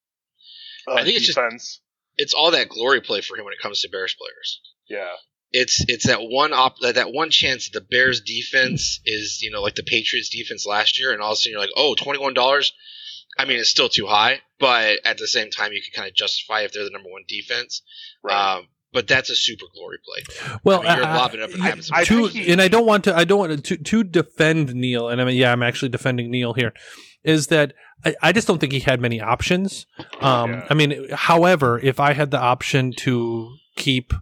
Uh, 0.87 0.93
I 0.93 1.03
think 1.03 1.17
it's 1.17 1.27
defense. 1.27 1.63
just 1.63 1.81
it's 2.17 2.33
all 2.33 2.51
that 2.51 2.69
glory 2.69 3.01
play 3.01 3.21
for 3.21 3.37
him 3.37 3.45
when 3.45 3.53
it 3.53 3.59
comes 3.59 3.81
to 3.81 3.89
Bears 3.89 4.15
players. 4.15 4.61
Yeah. 4.87 5.11
It's 5.51 5.83
it's 5.87 6.07
that 6.07 6.19
one 6.21 6.53
op 6.53 6.79
that 6.79 7.11
one 7.11 7.29
chance 7.29 7.69
that 7.69 7.79
the 7.79 7.85
Bears 7.85 8.21
defense 8.21 9.01
is 9.05 9.41
you 9.41 9.51
know 9.51 9.61
like 9.61 9.75
the 9.75 9.83
Patriots 9.83 10.29
defense 10.29 10.65
last 10.65 10.99
year, 10.99 11.11
and 11.11 11.21
all 11.21 11.31
of 11.31 11.33
a 11.33 11.35
sudden 11.35 11.51
you're 11.51 11.61
like, 11.61 11.69
oh, 11.75 11.95
twenty 11.95 12.19
one 12.19 12.33
dollars 12.33 12.73
I 13.37 13.45
mean, 13.45 13.59
it's 13.59 13.69
still 13.69 13.89
too 13.89 14.05
high, 14.05 14.39
but 14.59 14.99
at 15.05 15.17
the 15.17 15.27
same 15.27 15.49
time, 15.49 15.71
you 15.73 15.81
can 15.81 15.91
kind 15.95 16.09
of 16.09 16.15
justify 16.15 16.61
if 16.61 16.73
they're 16.73 16.83
the 16.83 16.89
number 16.91 17.09
one 17.09 17.23
defense. 17.27 17.81
Right. 18.23 18.57
Um, 18.57 18.67
but 18.91 19.07
that's 19.07 19.29
a 19.31 19.35
super 19.35 19.65
glory 19.73 19.97
play. 20.05 20.57
Well, 20.63 20.81
I 20.81 20.89
mean, 20.89 20.97
you're 20.97 21.07
uh, 21.07 21.17
lobbing 21.17 21.41
up 21.41 21.51
and 21.51 21.63
I, 21.91 22.03
to, 22.03 22.29
and 22.47 22.61
I 22.61 22.67
don't 22.67 22.85
want 22.85 23.05
to. 23.05 23.15
I 23.15 23.23
don't 23.23 23.39
want 23.39 23.65
to 23.65 23.77
to 23.77 24.03
defend 24.03 24.75
Neil. 24.75 25.09
and 25.09 25.19
I 25.19 25.25
mean, 25.25 25.35
yeah, 25.35 25.51
I'm 25.51 25.63
actually 25.63 25.89
defending 25.89 26.29
Neil 26.29 26.53
here. 26.53 26.73
Is 27.23 27.47
that 27.47 27.73
I, 28.05 28.15
I 28.21 28.31
just 28.31 28.47
don't 28.47 28.59
think 28.59 28.71
he 28.71 28.81
had 28.81 29.01
many 29.01 29.19
options. 29.19 29.87
Um, 30.21 30.51
Yeah. 30.51 30.67
I 30.69 30.73
mean, 30.75 31.07
however, 31.11 31.79
if 31.79 31.99
I 31.99 32.13
had 32.13 32.29
the 32.31 32.39
option 32.39 32.93
to 32.99 33.55
keep 33.75 34.13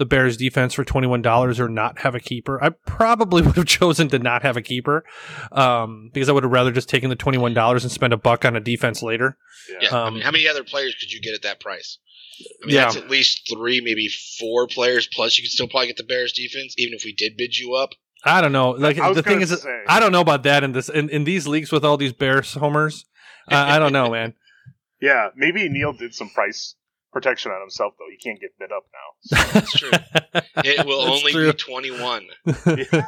the 0.00 0.06
Bears 0.06 0.36
defense 0.38 0.72
for 0.74 0.82
twenty 0.82 1.06
one 1.06 1.20
dollars 1.22 1.60
or 1.60 1.68
not 1.68 1.98
have 2.00 2.14
a 2.16 2.20
keeper, 2.20 2.58
I 2.64 2.70
probably 2.70 3.42
would 3.46 3.54
have 3.56 3.66
chosen 3.66 4.08
to 4.08 4.18
not 4.18 4.42
have 4.42 4.56
a 4.56 4.62
keeper 4.62 5.04
um, 5.52 6.10
because 6.12 6.28
I 6.28 6.32
would 6.32 6.42
have 6.42 6.50
rather 6.50 6.72
just 6.72 6.88
taken 6.88 7.10
the 7.10 7.16
twenty 7.16 7.38
one 7.38 7.52
dollars 7.54 7.84
and 7.84 7.92
spend 7.92 8.12
a 8.12 8.16
buck 8.16 8.44
on 8.44 8.56
a 8.56 8.60
defense 8.60 9.02
later. 9.02 9.36
Yeah, 9.80 9.94
I 9.94 10.06
Um, 10.06 10.14
mean, 10.14 10.22
how 10.22 10.30
many 10.30 10.48
other 10.48 10.64
players 10.64 10.96
could 10.98 11.12
you 11.12 11.20
get 11.20 11.34
at 11.34 11.42
that 11.42 11.60
price? 11.60 11.98
I 12.40 12.66
mean, 12.66 12.74
Yeah. 12.76 12.84
that's 12.84 12.96
at 12.96 13.10
least 13.10 13.48
three, 13.52 13.82
maybe 13.82 14.08
four 14.38 14.66
players. 14.66 15.06
Plus, 15.12 15.36
you 15.36 15.44
could 15.44 15.50
still 15.52 15.68
probably 15.68 15.88
get 15.88 15.98
the 15.98 16.04
Bears 16.04 16.32
defense, 16.32 16.74
even 16.78 16.94
if 16.94 17.04
we 17.04 17.12
did 17.12 17.36
bid 17.36 17.56
you 17.58 17.74
up. 17.74 17.90
I 18.24 18.40
don't 18.40 18.52
know. 18.52 18.70
Like 18.70 18.98
I 18.98 19.12
the 19.12 19.22
thing 19.22 19.42
is, 19.42 19.50
say. 19.60 19.82
I 19.86 20.00
don't 20.00 20.12
know 20.12 20.22
about 20.22 20.42
that 20.44 20.64
in 20.64 20.72
this 20.72 20.88
in, 20.88 21.10
in 21.10 21.24
these 21.24 21.46
leagues 21.46 21.70
with 21.70 21.84
all 21.84 21.98
these 21.98 22.14
Bears 22.14 22.54
homers. 22.54 23.04
I 23.48 23.76
I 23.76 23.78
don't 23.78 23.92
know, 23.92 24.10
man. 24.18 24.32
Yeah, 25.00 25.28
maybe 25.36 25.68
Neil 25.68 25.92
did 25.92 26.14
some 26.14 26.30
price 26.30 26.74
protection 27.12 27.52
on 27.52 27.60
himself 27.60 27.94
though. 27.98 28.06
He 28.10 28.16
can't 28.16 28.40
get 28.40 28.58
bit 28.58 28.70
up 28.72 28.84
now. 28.92 29.44
That's 29.52 29.72
true. 29.72 29.90
It 30.64 30.86
will 30.86 31.04
That's 31.04 31.20
only 31.20 31.32
true. 31.32 31.52
be 31.52 31.58
twenty-one. 31.58 32.26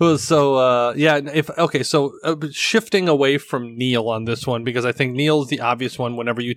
Well, 0.00 0.18
so 0.18 0.56
uh, 0.56 0.94
yeah, 0.96 1.20
if 1.32 1.48
okay, 1.56 1.84
so 1.84 2.12
uh, 2.24 2.34
shifting 2.50 3.08
away 3.08 3.38
from 3.38 3.78
Neil 3.78 4.08
on 4.08 4.24
this 4.24 4.44
one 4.44 4.64
because 4.64 4.84
I 4.84 4.90
think 4.90 5.14
Neil's 5.14 5.48
the 5.48 5.60
obvious 5.60 5.96
one. 5.98 6.16
Whenever 6.16 6.40
you 6.42 6.56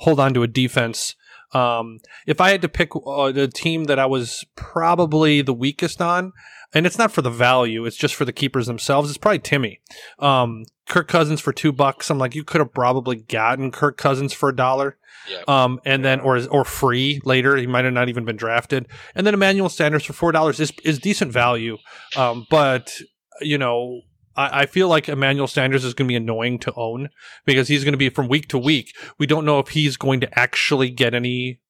hold 0.00 0.18
on 0.18 0.32
to 0.34 0.42
a 0.42 0.48
defense, 0.48 1.14
um, 1.52 1.98
if 2.26 2.40
I 2.40 2.50
had 2.50 2.62
to 2.62 2.68
pick 2.68 2.90
uh, 2.94 3.32
the 3.32 3.48
team 3.48 3.84
that 3.84 3.98
I 3.98 4.06
was 4.06 4.44
probably 4.56 5.42
the 5.42 5.54
weakest 5.54 6.00
on, 6.00 6.32
and 6.74 6.86
it's 6.86 6.98
not 6.98 7.12
for 7.12 7.22
the 7.22 7.30
value, 7.30 7.84
it's 7.84 7.96
just 7.96 8.14
for 8.14 8.24
the 8.24 8.32
keepers 8.32 8.66
themselves. 8.66 9.10
It's 9.10 9.18
probably 9.18 9.40
Timmy, 9.40 9.80
um, 10.18 10.64
Kirk 10.88 11.08
Cousins 11.08 11.40
for 11.40 11.52
two 11.52 11.72
bucks. 11.72 12.10
I'm 12.10 12.18
like, 12.18 12.34
you 12.34 12.44
could 12.44 12.60
have 12.60 12.72
probably 12.72 13.16
gotten 13.16 13.70
Kirk 13.70 13.96
Cousins 13.96 14.32
for 14.32 14.48
a 14.48 14.56
dollar. 14.56 14.98
Yeah. 15.28 15.42
Um, 15.46 15.78
and 15.84 16.04
then 16.04 16.18
or 16.18 16.44
or 16.48 16.64
free 16.64 17.20
later. 17.24 17.56
He 17.56 17.66
might 17.66 17.84
have 17.84 17.94
not 17.94 18.08
even 18.08 18.24
been 18.24 18.36
drafted. 18.36 18.88
And 19.14 19.24
then 19.24 19.34
Emmanuel 19.34 19.68
Sanders 19.68 20.04
for 20.04 20.14
four 20.14 20.32
dollars 20.32 20.58
is 20.58 20.72
is 20.84 20.98
decent 20.98 21.30
value. 21.32 21.78
Um, 22.16 22.46
but 22.50 22.92
you 23.40 23.56
know, 23.56 24.00
I, 24.36 24.62
I 24.62 24.66
feel 24.66 24.88
like 24.88 25.08
Emmanuel 25.08 25.46
Sanders 25.46 25.84
is 25.84 25.94
going 25.94 26.06
to 26.06 26.12
be 26.12 26.16
annoying 26.16 26.58
to 26.60 26.72
own 26.74 27.08
because 27.44 27.68
he's 27.68 27.84
going 27.84 27.92
to 27.92 27.98
be 27.98 28.08
from 28.08 28.28
week 28.28 28.48
to 28.48 28.58
week. 28.58 28.94
We 29.18 29.26
don't 29.26 29.44
know 29.44 29.58
if 29.58 29.68
he's 29.68 29.96
going 29.96 30.20
to 30.20 30.38
actually 30.38 30.90
get 30.90 31.14
any 31.14 31.60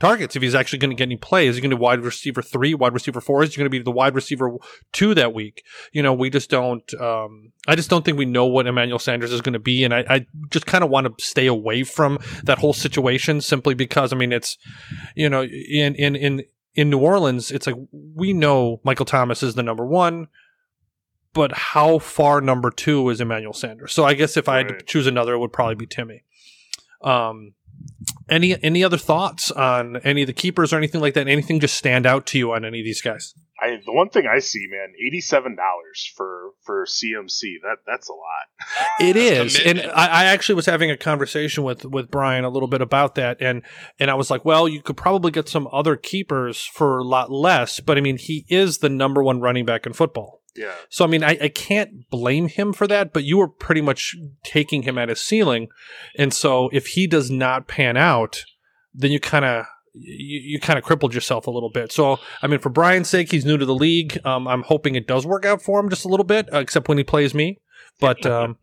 targets. 0.00 0.34
If 0.34 0.42
he's 0.42 0.54
actually 0.54 0.78
going 0.78 0.90
to 0.90 0.96
get 0.96 1.04
any 1.04 1.16
plays, 1.16 1.50
is 1.50 1.56
he 1.56 1.62
going 1.62 1.70
to 1.70 1.76
be 1.76 1.82
wide 1.82 2.00
receiver 2.00 2.42
three, 2.42 2.74
wide 2.74 2.94
receiver 2.94 3.20
four? 3.20 3.42
Is 3.42 3.50
he 3.50 3.58
going 3.58 3.66
to 3.66 3.70
be 3.70 3.82
the 3.82 3.90
wide 3.90 4.14
receiver 4.14 4.52
two 4.92 5.14
that 5.14 5.32
week? 5.32 5.62
You 5.92 6.02
know, 6.02 6.12
we 6.12 6.30
just 6.30 6.50
don't. 6.50 6.92
Um, 6.94 7.52
I 7.68 7.76
just 7.76 7.90
don't 7.90 8.04
think 8.04 8.18
we 8.18 8.24
know 8.24 8.46
what 8.46 8.66
Emmanuel 8.66 8.98
Sanders 8.98 9.32
is 9.32 9.42
going 9.42 9.52
to 9.52 9.60
be, 9.60 9.84
and 9.84 9.94
I, 9.94 10.04
I 10.08 10.26
just 10.50 10.66
kind 10.66 10.82
of 10.82 10.90
want 10.90 11.06
to 11.06 11.24
stay 11.24 11.46
away 11.46 11.84
from 11.84 12.18
that 12.44 12.58
whole 12.58 12.72
situation 12.72 13.40
simply 13.40 13.74
because 13.74 14.12
I 14.12 14.16
mean 14.16 14.32
it's, 14.32 14.56
you 15.14 15.28
know, 15.28 15.42
in 15.42 15.94
in 15.94 16.16
in 16.16 16.42
in 16.74 16.90
New 16.90 16.98
Orleans, 16.98 17.50
it's 17.50 17.66
like 17.66 17.76
we 17.92 18.32
know 18.32 18.80
Michael 18.84 19.06
Thomas 19.06 19.42
is 19.42 19.54
the 19.54 19.62
number 19.62 19.84
one. 19.84 20.28
But 21.32 21.52
how 21.52 21.98
far 21.98 22.40
number 22.40 22.70
two 22.70 23.08
is 23.10 23.20
Emmanuel 23.20 23.52
Sanders? 23.52 23.92
So 23.92 24.04
I 24.04 24.14
guess 24.14 24.36
if 24.36 24.48
I 24.48 24.58
had 24.58 24.68
to 24.68 24.82
choose 24.82 25.06
another, 25.06 25.34
it 25.34 25.38
would 25.38 25.52
probably 25.52 25.76
be 25.76 25.86
Timmy. 25.86 26.24
Um, 27.02 27.54
any 28.28 28.62
any 28.62 28.84
other 28.84 28.98
thoughts 28.98 29.50
on 29.50 29.96
any 29.98 30.22
of 30.22 30.26
the 30.26 30.32
keepers 30.32 30.72
or 30.72 30.76
anything 30.76 31.00
like 31.00 31.14
that? 31.14 31.28
Anything 31.28 31.60
just 31.60 31.76
stand 31.76 32.06
out 32.06 32.26
to 32.26 32.38
you 32.38 32.52
on 32.52 32.64
any 32.64 32.80
of 32.80 32.84
these 32.84 33.00
guys? 33.00 33.34
I 33.60 33.80
the 33.84 33.92
one 33.92 34.08
thing 34.08 34.26
I 34.26 34.38
see, 34.38 34.66
man, 34.70 34.92
eighty 35.04 35.20
seven 35.20 35.56
dollars 35.56 36.12
for 36.16 36.52
for 36.62 36.86
CMC. 36.86 37.56
That 37.62 37.78
that's 37.86 38.08
a 38.08 38.12
lot. 38.12 38.20
It 39.00 39.16
is, 39.16 39.58
and. 39.58 39.80
I, 39.80 40.06
I 40.06 40.24
actually 40.26 40.56
was 40.56 40.66
having 40.66 40.90
a 40.90 40.96
conversation 40.96 41.64
with 41.64 41.84
with 41.84 42.10
Brian 42.10 42.44
a 42.44 42.50
little 42.50 42.68
bit 42.68 42.82
about 42.82 43.14
that, 43.16 43.38
and 43.40 43.62
and 43.98 44.10
I 44.10 44.14
was 44.14 44.30
like, 44.30 44.44
well, 44.44 44.68
you 44.68 44.82
could 44.82 44.96
probably 44.96 45.30
get 45.30 45.48
some 45.48 45.68
other 45.72 45.96
keepers 45.96 46.64
for 46.64 46.98
a 46.98 47.04
lot 47.04 47.30
less, 47.30 47.80
but 47.80 47.96
I 47.96 48.02
mean, 48.02 48.18
he 48.18 48.44
is 48.48 48.78
the 48.78 48.88
number 48.88 49.22
one 49.22 49.40
running 49.40 49.64
back 49.64 49.86
in 49.86 49.92
football. 49.92 50.39
Yeah, 50.56 50.74
So 50.88 51.04
I 51.04 51.08
mean, 51.08 51.22
I, 51.22 51.38
I 51.42 51.48
can't 51.48 52.08
blame 52.10 52.48
him 52.48 52.72
for 52.72 52.86
that, 52.88 53.12
but 53.12 53.22
you 53.24 53.38
were 53.38 53.46
pretty 53.48 53.80
much 53.80 54.16
taking 54.42 54.82
him 54.82 54.98
at 54.98 55.08
his 55.08 55.20
ceiling, 55.20 55.68
and 56.18 56.34
so 56.34 56.68
if 56.72 56.88
he 56.88 57.06
does 57.06 57.30
not 57.30 57.68
pan 57.68 57.96
out, 57.96 58.44
then 58.92 59.12
you 59.12 59.20
kind 59.20 59.44
of 59.44 59.66
you, 59.94 60.40
you 60.40 60.60
kind 60.60 60.76
of 60.78 60.84
crippled 60.84 61.14
yourself 61.14 61.46
a 61.46 61.50
little 61.50 61.70
bit. 61.70 61.92
So 61.92 62.18
I 62.42 62.48
mean, 62.48 62.58
for 62.58 62.68
Brian's 62.68 63.08
sake, 63.08 63.30
he's 63.30 63.44
new 63.44 63.58
to 63.58 63.64
the 63.64 63.74
league. 63.74 64.18
Um, 64.26 64.48
I'm 64.48 64.62
hoping 64.62 64.96
it 64.96 65.06
does 65.06 65.24
work 65.24 65.44
out 65.44 65.62
for 65.62 65.78
him 65.78 65.88
just 65.88 66.04
a 66.04 66.08
little 66.08 66.24
bit, 66.24 66.52
uh, 66.52 66.58
except 66.58 66.88
when 66.88 66.98
he 66.98 67.04
plays 67.04 67.32
me. 67.32 67.58
But 68.00 68.26
um, 68.38 68.56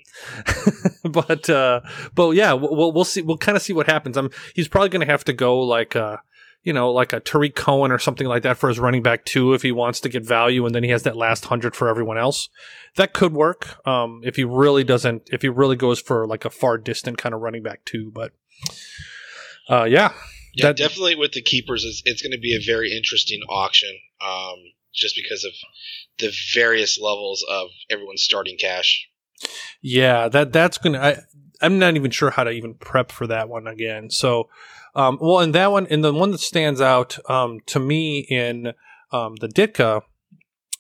but 1.04 1.50
uh, 1.50 1.82
but 2.14 2.32
yeah, 2.32 2.54
we'll 2.54 2.92
we'll- 2.92 3.06
see. 3.06 3.22
We'll 3.22 3.38
kind 3.38 3.56
of 3.56 3.62
see 3.62 3.74
what 3.74 3.88
happens. 3.88 4.18
I'm 4.18 4.30
he's 4.56 4.68
probably 4.68 4.90
going 4.90 5.06
to 5.06 5.12
have 5.12 5.24
to 5.26 5.34
go 5.34 5.60
like 5.60 5.96
uh 5.96 6.18
you 6.64 6.74
know 6.74 6.92
like 6.92 7.14
a 7.14 7.20
Tarik 7.20 7.56
Cohen 7.56 7.92
or 7.92 8.00
something 8.00 8.28
like 8.28 8.44
that 8.44 8.58
for 8.58 8.70
his 8.70 8.80
running 8.80 9.02
back 9.04 9.26
too 9.26 9.54
if 9.54 9.62
he 9.62 9.72
wants 9.72 10.00
to 10.02 10.10
get 10.10 10.26
value, 10.26 10.66
and 10.66 10.74
then 10.76 10.84
he 10.84 10.90
has 10.90 11.04
that 11.04 11.16
last 11.16 11.46
hundred 11.46 11.76
for 11.76 11.88
everyone 11.88 12.18
else. 12.18 12.50
That 12.96 13.14
could 13.14 13.34
work. 13.34 13.86
Um, 13.88 14.22
if 14.24 14.36
he 14.36 14.44
really 14.44 14.84
doesn't, 14.84 15.30
if 15.32 15.42
he 15.42 15.50
really 15.50 15.76
goes 15.76 16.00
for 16.02 16.28
like 16.28 16.46
a 16.46 16.50
far 16.50 16.78
distant 16.78 17.18
kind 17.18 17.34
of 17.36 17.42
running 17.42 17.64
back 17.64 17.86
too, 17.86 18.12
but. 18.14 18.32
Uh, 19.70 19.84
yeah, 19.84 20.14
Yeah, 20.56 20.68
That- 20.68 20.78
definitely 20.78 21.16
with 21.16 21.34
the 21.34 21.42
keepers, 21.42 21.84
it's, 21.84 22.02
it's 22.06 22.22
going 22.22 22.32
to 22.32 22.40
be 22.40 22.56
a 22.56 22.66
very 22.66 22.96
interesting 22.96 23.42
auction, 23.50 23.92
um, 24.26 24.56
just 24.94 25.14
because 25.16 25.44
of 25.44 25.52
the 26.20 26.34
various 26.56 26.98
levels 27.00 27.46
of 27.50 27.68
everyone's 27.90 28.24
starting 28.24 28.58
cash. 28.58 29.08
Yeah, 29.82 30.30
that 30.30 30.52
that's 30.54 30.78
gonna. 30.78 31.00
I, 31.00 31.18
I'm 31.62 31.78
not 31.80 31.96
even 31.96 32.12
sure 32.12 32.32
how 32.32 32.44
to 32.46 32.50
even 32.52 32.74
prep 32.76 33.12
for 33.12 33.28
that 33.28 33.50
one 33.50 33.68
again. 33.68 34.10
So, 34.10 34.50
um, 34.98 35.18
well, 35.22 35.40
and 35.40 35.54
that 35.56 35.72
one, 35.72 35.88
and 35.88 36.04
the 36.04 36.14
one 36.14 36.32
that 36.32 36.40
stands 36.42 36.82
out 36.82 37.18
um, 37.30 37.60
to 37.68 37.80
me 37.80 38.20
in 38.30 38.74
um, 39.12 39.36
the 39.40 39.48
Ditka, 39.48 40.02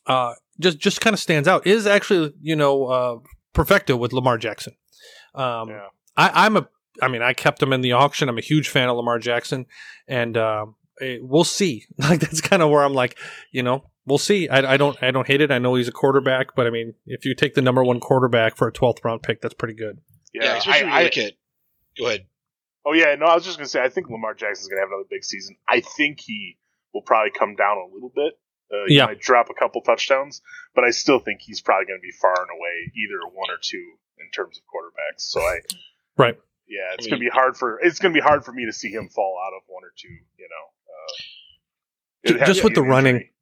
uh, 0.08 0.34
just 0.60 0.80
just 0.80 1.00
kind 1.02 1.14
of 1.14 1.20
stands 1.20 1.48
out 1.48 1.66
is 1.68 1.86
actually 1.88 2.34
you 2.42 2.56
know 2.56 2.86
uh, 2.86 3.18
perfecto 3.54 3.96
with 3.96 4.12
Lamar 4.12 4.38
Jackson. 4.38 4.74
Um, 5.36 5.70
Yeah. 5.70 5.88
I, 6.18 6.46
I'm 6.46 6.58
a. 6.58 6.68
I 7.00 7.10
mean, 7.10 7.22
I 7.22 7.34
kept 7.34 7.62
him 7.62 7.72
in 7.74 7.82
the 7.82 7.92
auction. 7.92 8.28
I'm 8.28 8.40
a 8.40 8.42
huge 8.42 8.70
fan 8.70 8.90
of 8.90 8.98
Lamar 8.98 9.20
Jackson, 9.20 9.68
and 10.08 10.36
um, 10.36 10.76
eh, 11.00 11.20
we'll 11.22 11.44
see. 11.44 11.86
Like 12.00 12.20
that's 12.22 12.42
kind 12.42 12.64
of 12.64 12.72
where 12.72 12.84
I'm 12.84 12.96
like, 12.96 13.18
you 13.52 13.62
know, 13.62 13.84
we'll 14.08 14.18
see. 14.18 14.50
I, 14.50 14.74
I 14.74 14.78
don't 14.78 14.98
I 15.04 15.12
don't 15.12 15.28
hate 15.28 15.42
it. 15.42 15.52
I 15.52 15.60
know 15.60 15.76
he's 15.76 15.88
a 15.88 15.92
quarterback, 15.92 16.56
but 16.56 16.66
I 16.66 16.72
mean, 16.72 16.96
if 17.06 17.24
you 17.24 17.36
take 17.36 17.54
the 17.54 17.62
number 17.62 17.84
one 17.84 18.00
quarterback 18.00 18.58
for 18.58 18.68
a 18.68 18.74
12th 18.74 19.04
round 19.06 19.22
pick, 19.22 19.42
that's 19.42 19.54
pretty 19.54 19.76
good. 19.76 20.00
Yeah, 20.34 20.44
yeah. 20.44 20.58
especially 20.58 20.74
I, 20.74 20.84
when 20.86 20.92
you 20.92 20.98
I- 21.00 21.04
look 21.04 21.18
at. 21.20 21.34
Go 22.00 22.08
ahead. 22.08 22.26
Oh 22.88 22.93
yeah, 22.93 23.13
no, 23.15 23.26
I 23.26 23.36
was 23.36 23.43
just 23.43 23.58
gonna 23.58 23.67
say 23.67 23.84
I 23.84 23.89
think 23.89 24.10
Lamar 24.10 24.34
Jackson's 24.34 24.69
gonna 24.69 24.82
have 24.82 24.89
another 24.89 25.08
big 25.10 25.23
season. 25.23 25.58
I 25.67 25.82
think 25.82 26.19
he 26.21 26.58
will 26.93 27.02
probably 27.04 27.32
come 27.32 27.56
down 27.56 27.78
a 27.78 27.93
little 27.93 28.12
bit. 28.15 28.39
Uh, 28.71 28.86
he 28.88 28.95
Yeah. 28.95 29.06
might 29.06 29.19
drop 29.19 29.50
a 29.50 29.54
couple 29.54 29.82
touchdowns, 29.82 30.41
but 30.73 30.84
I 30.84 30.89
still 30.91 31.19
think 31.19 31.41
he's 31.41 31.62
probably 31.62 31.86
going 31.86 32.00
to 32.00 32.02
be 32.02 32.12
far 32.12 32.34
and 32.41 32.50
away 32.52 32.91
either 32.97 33.19
one 33.34 33.50
or 33.50 33.58
two 33.62 33.95
in 34.19 34.30
terms 34.32 34.58
of 34.58 34.63
quarterbacks. 34.63 35.21
So 35.21 35.39
I, 35.39 35.60
Right. 36.17 36.38
yeah, 36.67 36.93
it's 36.95 37.06
I 37.08 37.10
going 37.12 37.21
to 37.21 37.26
be 37.26 37.30
hard 37.32 37.56
for 37.56 37.80
it's 37.80 38.00
going 38.00 38.13
to 38.13 38.17
be 38.17 38.23
hard 38.23 38.43
for 38.43 38.52
me 38.52 38.65
to 38.65 38.73
see 38.73 38.89
him 38.89 39.08
fall 39.10 39.38
out 39.45 39.56
of 39.56 39.62
one 39.67 39.84
or 39.86 39.93
two. 39.95 40.10
You 40.38 40.50
know, 40.50 42.41
uh, 42.41 42.45
Just 42.45 42.63
with 42.63 42.76
the 42.76 42.82
running. 42.82 43.15
injury. 43.15 43.34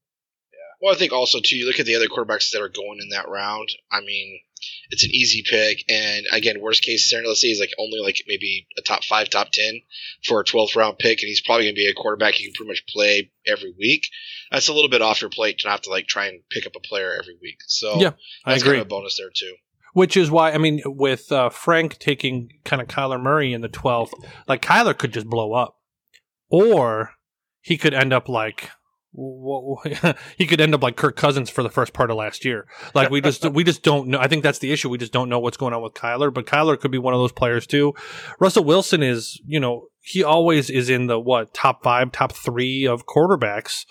Well, 0.81 0.93
I 0.93 0.97
think 0.97 1.13
also 1.13 1.39
too. 1.43 1.55
You 1.57 1.65
look 1.65 1.79
at 1.79 1.85
the 1.87 1.95
other 1.95 2.07
quarterbacks 2.07 2.51
that 2.51 2.61
are 2.61 2.69
going 2.69 2.99
in 3.01 3.09
that 3.09 3.27
round. 3.29 3.69
I 3.91 4.01
mean, 4.01 4.41
it's 4.89 5.03
an 5.03 5.11
easy 5.11 5.43
pick, 5.49 5.83
and 5.89 6.25
again, 6.31 6.61
worst 6.61 6.83
case 6.83 7.09
scenario, 7.09 7.29
let's 7.29 7.41
say 7.41 7.47
he's 7.49 7.59
like 7.59 7.73
only 7.79 7.99
like 7.99 8.21
maybe 8.27 8.67
a 8.77 8.81
top 8.81 9.03
five, 9.03 9.29
top 9.29 9.51
ten 9.51 9.81
for 10.25 10.39
a 10.39 10.43
twelfth 10.43 10.75
round 10.75 10.97
pick, 10.97 11.21
and 11.21 11.27
he's 11.27 11.41
probably 11.41 11.65
going 11.65 11.75
to 11.75 11.79
be 11.79 11.87
a 11.87 11.93
quarterback 11.93 12.39
you 12.39 12.47
can 12.47 12.53
pretty 12.53 12.69
much 12.71 12.85
play 12.87 13.31
every 13.47 13.73
week. 13.77 14.07
That's 14.51 14.67
a 14.67 14.73
little 14.73 14.89
bit 14.89 15.01
off 15.01 15.21
your 15.21 15.29
plate 15.29 15.59
to 15.59 15.67
not 15.67 15.71
have 15.73 15.81
to 15.81 15.89
like 15.89 16.07
try 16.07 16.27
and 16.27 16.41
pick 16.49 16.65
up 16.65 16.75
a 16.75 16.79
player 16.79 17.13
every 17.19 17.35
week. 17.41 17.57
So 17.67 17.99
Yeah, 17.99 18.11
I 18.45 18.53
agree. 18.53 18.69
kind 18.69 18.81
of 18.81 18.87
a 18.87 18.89
bonus 18.89 19.17
there 19.17 19.31
too. 19.35 19.55
Which 19.93 20.17
is 20.17 20.29
why 20.29 20.51
I 20.51 20.57
mean, 20.57 20.81
with 20.85 21.31
uh, 21.31 21.49
Frank 21.49 21.97
taking 21.99 22.49
kind 22.65 22.81
of 22.81 22.87
Kyler 22.87 23.21
Murray 23.21 23.53
in 23.53 23.61
the 23.61 23.69
12th, 23.69 24.11
like 24.47 24.61
Kyler 24.61 24.97
could 24.97 25.13
just 25.13 25.27
blow 25.27 25.53
up, 25.53 25.77
or 26.49 27.11
he 27.61 27.77
could 27.77 27.93
end 27.93 28.13
up 28.13 28.27
like. 28.29 28.69
he 30.37 30.45
could 30.45 30.61
end 30.61 30.73
up 30.73 30.83
like 30.83 30.95
Kirk 30.95 31.15
Cousins 31.15 31.49
for 31.49 31.63
the 31.63 31.69
first 31.69 31.93
part 31.93 32.11
of 32.11 32.17
last 32.17 32.43
year. 32.43 32.67
Like 32.93 33.09
we 33.09 33.21
just 33.21 33.45
we 33.51 33.63
just 33.63 33.83
don't 33.83 34.07
know. 34.07 34.19
I 34.19 34.27
think 34.27 34.43
that's 34.43 34.59
the 34.59 34.71
issue. 34.71 34.89
We 34.89 34.97
just 34.97 35.13
don't 35.13 35.29
know 35.29 35.39
what's 35.39 35.57
going 35.57 35.73
on 35.73 35.81
with 35.81 35.93
Kyler. 35.93 36.33
But 36.33 36.45
Kyler 36.45 36.79
could 36.79 36.91
be 36.91 36.97
one 36.97 37.13
of 37.13 37.19
those 37.19 37.31
players 37.31 37.65
too. 37.65 37.93
Russell 38.39 38.63
Wilson 38.63 39.03
is, 39.03 39.39
you 39.45 39.59
know, 39.59 39.87
he 40.01 40.23
always 40.23 40.69
is 40.69 40.89
in 40.89 41.07
the 41.07 41.19
what 41.19 41.53
top 41.53 41.83
five, 41.83 42.11
top 42.11 42.33
three 42.33 42.85
of 42.85 43.05
quarterbacks. 43.05 43.85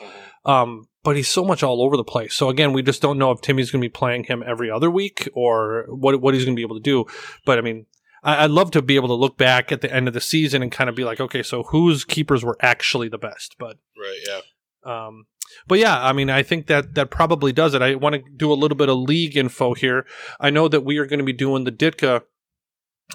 Um, 0.44 0.88
but 1.02 1.16
he's 1.16 1.28
so 1.28 1.44
much 1.44 1.62
all 1.62 1.82
over 1.82 1.96
the 1.96 2.04
place. 2.04 2.34
So 2.34 2.48
again, 2.48 2.72
we 2.72 2.82
just 2.82 3.02
don't 3.02 3.18
know 3.18 3.30
if 3.30 3.40
Timmy's 3.40 3.70
going 3.70 3.80
to 3.80 3.84
be 3.84 3.92
playing 3.92 4.24
him 4.24 4.42
every 4.46 4.70
other 4.70 4.90
week 4.90 5.28
or 5.34 5.87
what 5.88 6.20
what 6.20 6.34
he's 6.34 6.44
going 6.44 6.56
to 6.56 6.58
be 6.58 6.64
able 6.64 6.76
to 6.76 6.82
do. 6.82 7.06
But 7.44 7.58
I 7.58 7.62
mean, 7.62 7.87
I'd 8.22 8.50
love 8.50 8.70
to 8.72 8.80
be 8.80 8.96
able 8.96 9.08
to 9.08 9.14
look 9.14 9.37
back 9.37 9.70
at 9.70 9.82
the 9.82 9.92
end 9.92 10.08
of 10.08 10.14
the 10.14 10.20
season 10.20 10.62
and 10.62 10.72
kind 10.72 10.88
of 10.88 10.96
be 10.96 11.04
like, 11.04 11.20
okay, 11.20 11.42
so 11.42 11.64
whose 11.64 12.04
keepers 12.04 12.42
were 12.42 12.56
actually 12.60 13.08
the 13.08 13.18
best? 13.18 13.56
But 13.58 13.76
Right? 13.98 14.18
Yeah. 14.26 14.40
Um, 14.85 15.27
but 15.68 15.79
yeah, 15.79 16.03
I 16.03 16.12
mean, 16.12 16.31
I 16.31 16.42
think 16.42 16.66
that 16.66 16.94
that 16.94 17.11
probably 17.11 17.53
does 17.53 17.75
it. 17.75 17.83
I 17.83 17.94
want 17.94 18.14
to 18.16 18.23
do 18.37 18.53
a 18.53 18.55
little 18.55 18.77
bit 18.77 18.88
of 18.88 18.97
league 18.99 19.37
info 19.37 19.75
here. 19.75 20.07
I 20.40 20.51
know 20.51 20.68
that 20.68 20.81
we 20.85 20.99
are 20.99 21.07
going 21.07 21.18
to 21.18 21.25
be 21.25 21.33
doing 21.33 21.64
the 21.64 21.73
Ditka 21.73 22.23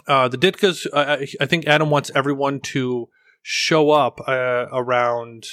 uh, 0.08 0.28
the 0.28 0.38
Ditkas, 0.38 0.86
uh, 0.94 1.18
I- 1.20 1.28
I 1.42 1.46
think 1.48 1.66
Adam 1.66 1.90
wants 1.90 2.12
everyone 2.14 2.60
to 2.62 3.10
show 3.42 3.90
up 3.92 4.22
uh, 4.28 4.68
around. 4.72 5.46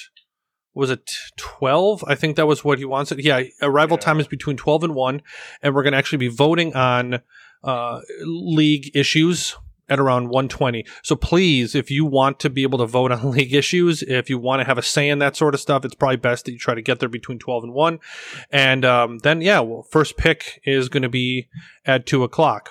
Was 0.75 0.91
it 0.91 1.11
twelve? 1.39 2.05
I 2.07 2.15
think 2.15 2.37
that 2.37 2.47
was 2.47 2.63
what 2.63 2.79
he 2.79 2.85
wants. 2.85 3.11
It. 3.11 3.25
Yeah, 3.25 3.43
arrival 3.63 3.97
Yeah. 3.97 4.05
time 4.05 4.21
is 4.21 4.29
between 4.29 4.59
twelve 4.59 4.85
and 4.85 4.95
one, 4.95 5.23
and 5.63 5.75
we're 5.75 5.83
going 5.83 5.93
to 5.93 5.99
actually 5.99 6.19
be 6.19 6.29
voting 6.29 6.75
on 6.77 7.21
uh, 7.65 8.01
league 8.25 8.95
issues 8.95 9.57
at 9.89 10.01
around 10.01 10.29
120. 10.29 10.85
So 11.03 11.17
please, 11.17 11.75
if 11.75 11.91
you 11.91 12.05
want 12.05 12.41
to 12.41 12.51
be 12.51 12.63
able 12.63 12.79
to 12.79 12.87
vote 12.87 13.13
on 13.13 13.31
league 13.33 13.55
issues, 13.55 14.03
if 14.03 14.29
you 14.29 14.39
want 14.39 14.61
to 14.61 14.65
have 14.65 14.79
a 14.79 14.83
say 14.83 15.09
in 15.09 15.19
that 15.21 15.37
sort 15.37 15.55
of 15.55 15.61
stuff, 15.61 15.85
it's 15.85 15.95
probably 15.95 16.17
best 16.17 16.45
that 16.45 16.53
you 16.53 16.59
try 16.59 16.75
to 16.75 16.83
get 16.83 17.01
there 17.01 17.09
between 17.09 17.39
12 17.39 17.65
and 17.65 17.73
1. 17.75 17.99
And 18.51 18.85
um, 18.85 19.19
then, 19.19 19.41
yeah, 19.41 19.61
well, 19.61 19.83
first 19.83 20.17
pick 20.17 20.61
is 20.65 20.89
going 20.89 21.03
to 21.03 21.09
be 21.09 21.49
at 21.85 22.07
2 22.07 22.25
o'clock. 22.25 22.71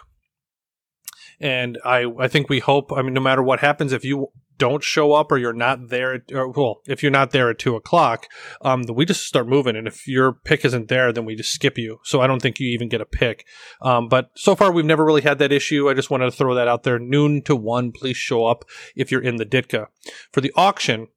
And 1.40 1.78
I, 1.84 2.06
I 2.20 2.28
think 2.28 2.50
we 2.50 2.60
hope, 2.60 2.92
I 2.94 3.02
mean, 3.02 3.14
no 3.14 3.22
matter 3.22 3.44
what 3.44 3.60
happens, 3.60 3.92
if 3.92 4.06
you 4.06 4.30
don't 4.58 4.84
show 4.84 5.14
up 5.14 5.32
or 5.32 5.38
you're 5.38 5.54
not 5.54 5.90
there, 5.90 6.16
at, 6.16 6.32
or, 6.32 6.50
well, 6.50 6.82
if 6.86 7.02
you're 7.02 7.12
not 7.12 7.32
there 7.32 7.50
at 7.50 7.60
2 7.60 7.76
o'clock, 7.76 8.28
um, 8.62 8.84
then 8.84 8.96
we 8.96 9.06
just 9.06 9.26
start 9.26 9.48
moving. 9.48 9.76
And 9.76 9.88
if 9.88 10.08
your 10.08 10.34
pick 10.34 10.66
isn't 10.66 10.88
there, 10.88 11.12
then 11.12 11.26
we 11.26 11.36
just 11.36 11.52
skip 11.52 11.78
you. 11.78 12.00
So 12.04 12.22
I 12.22 12.28
don't 12.28 12.42
think 12.42 12.60
you 12.60 12.68
even 12.70 12.90
get 12.90 13.02
a 13.02 13.06
pick. 13.06 13.46
Um, 13.82 14.08
but 14.08 14.32
so 14.36 14.56
far, 14.56 14.72
we've 14.72 14.86
never 14.86 15.06
really 15.06 15.22
had 15.22 15.40
that 15.40 15.52
issue. 15.52 15.90
I 15.90 15.94
just 15.94 16.10
wanted 16.10 16.26
to 16.26 16.32
throw 16.32 16.56
that 16.56 16.68
out 16.68 16.84
there. 16.84 17.00
Noon 17.00 17.42
to 17.44 17.56
one, 17.56 17.92
please 17.92 18.18
show 18.18 18.46
up 18.46 18.66
if 18.96 19.12
you're 19.12 19.22
in 19.22 19.38
the 19.38 19.46
Ditka. 19.46 19.88
For 20.32 20.42
the 20.42 20.52
auction, 20.56 21.08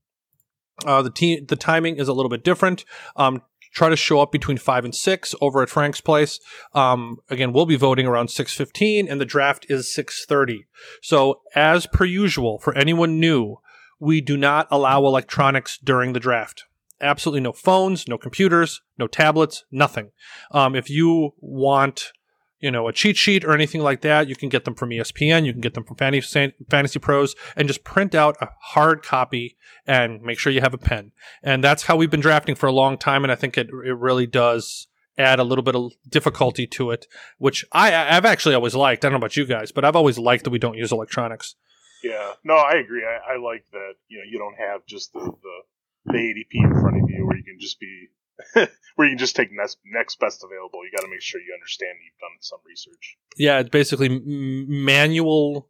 uh, 0.87 1.03
the 1.03 1.11
te- 1.11 1.40
the 1.40 1.57
timing 1.57 1.96
is 1.96 2.09
a 2.09 2.12
little 2.12 2.31
bit 2.31 2.44
different. 2.44 2.85
Um, 3.16 3.42
try 3.72 3.88
to 3.88 3.96
show 3.96 4.20
up 4.20 4.33
between 4.33 4.59
five 4.59 4.85
and 4.85 4.94
six 4.94 5.35
over 5.40 5.62
at 5.62 5.70
Frank's 5.70 6.00
place. 6.00 6.40
Um, 6.74 7.18
again, 7.28 7.52
we'll 7.52 7.66
be 7.66 7.76
voting 7.76 8.07
around 8.07 8.31
six 8.31 8.54
fifteen, 8.54 9.09
and 9.09 9.20
the 9.20 9.24
draft 9.24 9.66
is 9.68 9.92
six 9.92 10.24
thirty. 10.24 10.66
So, 11.02 11.40
as 11.54 11.87
per 11.87 12.04
usual, 12.04 12.59
for 12.59 12.76
anyone 12.76 13.20
new, 13.20 13.57
we 14.00 14.20
do 14.20 14.37
not 14.37 14.68
allow 14.70 15.04
electronics 15.04 15.78
during 15.83 16.12
the 16.12 16.20
draft. 16.20 16.64
Absolutely 17.00 17.40
no 17.40 17.52
phones, 17.52 18.09
no 18.09 18.18
computers, 18.18 18.81
no 18.98 19.07
tablets, 19.07 19.64
nothing. 19.70 20.11
Um, 20.50 20.74
if 20.74 20.90
you 20.90 21.35
want, 21.38 22.12
you 22.61 22.71
know, 22.71 22.88
a 22.88 22.92
cheat 22.92 23.16
sheet 23.16 23.44
or 23.44 23.53
anything 23.53 23.81
like 23.81 24.01
that, 24.01 24.29
you 24.29 24.35
can 24.35 24.49
get 24.49 24.64
them 24.64 24.75
from 24.75 24.90
ESPN, 24.90 25.44
you 25.47 25.53
can 25.53 25.61
get 25.61 25.75
them 25.75 25.85
from 25.85 25.97
Fantasy, 25.97 26.53
Fantasy 26.68 26.99
Pros, 26.99 27.35
and 27.57 27.68
just 27.68 27.85
print 27.85 28.14
out 28.14 28.37
a 28.40 28.49
hard 28.61 29.03
copy 29.03 29.57
and 29.87 30.23
make 30.23 30.38
sure 30.38 30.53
you 30.53 30.61
have 30.61 30.75
a 30.75 30.79
pen. 30.79 31.12
And 31.42 31.62
that's 31.62 31.85
how 31.85 31.97
we've 31.97 32.11
been 32.11 32.21
drafting 32.21 32.55
for 32.55 32.66
a 32.66 32.73
long 32.73 32.99
time, 32.99 33.25
and 33.25 33.33
I 33.33 33.37
think 33.37 33.57
it 33.57 33.68
it 33.68 33.97
really 33.97 34.27
does 34.27 34.88
add 35.16 35.38
a 35.38 35.44
little 35.44 35.64
bit 35.64 35.75
of 35.75 35.92
difficulty 36.09 36.66
to 36.66 36.90
it, 36.90 37.07
which 37.38 37.64
I 37.73 38.16
I've 38.16 38.25
actually 38.25 38.55
always 38.55 38.75
liked. 38.75 39.05
I 39.05 39.09
don't 39.09 39.12
know 39.12 39.18
about 39.18 39.37
you 39.37 39.47
guys, 39.47 39.73
but 39.73 39.85
I've 39.85 39.97
always 39.97 40.18
liked 40.18 40.44
that 40.44 40.51
we 40.51 40.59
don't 40.59 40.77
use 40.77 40.92
electronics. 40.92 41.55
Yeah, 42.03 42.35
no, 42.44 42.55
I 42.55 42.75
agree. 42.75 43.05
I, 43.05 43.35
I 43.35 43.37
like 43.38 43.64
that. 43.73 43.94
You 44.09 44.18
know, 44.18 44.25
you 44.31 44.38
don't 44.38 44.57
have 44.59 44.87
just 44.87 45.12
the, 45.12 45.21
the 45.21 46.12
the 46.12 46.18
ADP 46.18 46.55
in 46.55 46.81
front 46.81 47.03
of 47.03 47.11
you, 47.11 47.27
where 47.27 47.37
you 47.37 47.44
can 47.44 47.59
just 47.61 47.81
be 47.81 48.09
where 48.96 49.07
you 49.07 49.12
can 49.12 49.18
just 49.18 49.37
take 49.37 49.48
next 49.53 49.79
next 49.85 50.18
best 50.20 50.44
available. 50.44 50.85
You 50.85 50.90
got 50.96 51.05
to 51.05 51.11
make 51.11 51.22
sure 51.22 51.40
you 51.40 51.55
understand 51.55 51.96
you've 52.05 52.20
done 52.20 52.37
some 52.40 52.61
research. 52.66 53.16
Yeah, 53.37 53.61
it's 53.61 53.70
basically 53.70 54.07
m- 54.07 54.85
manual 54.85 55.68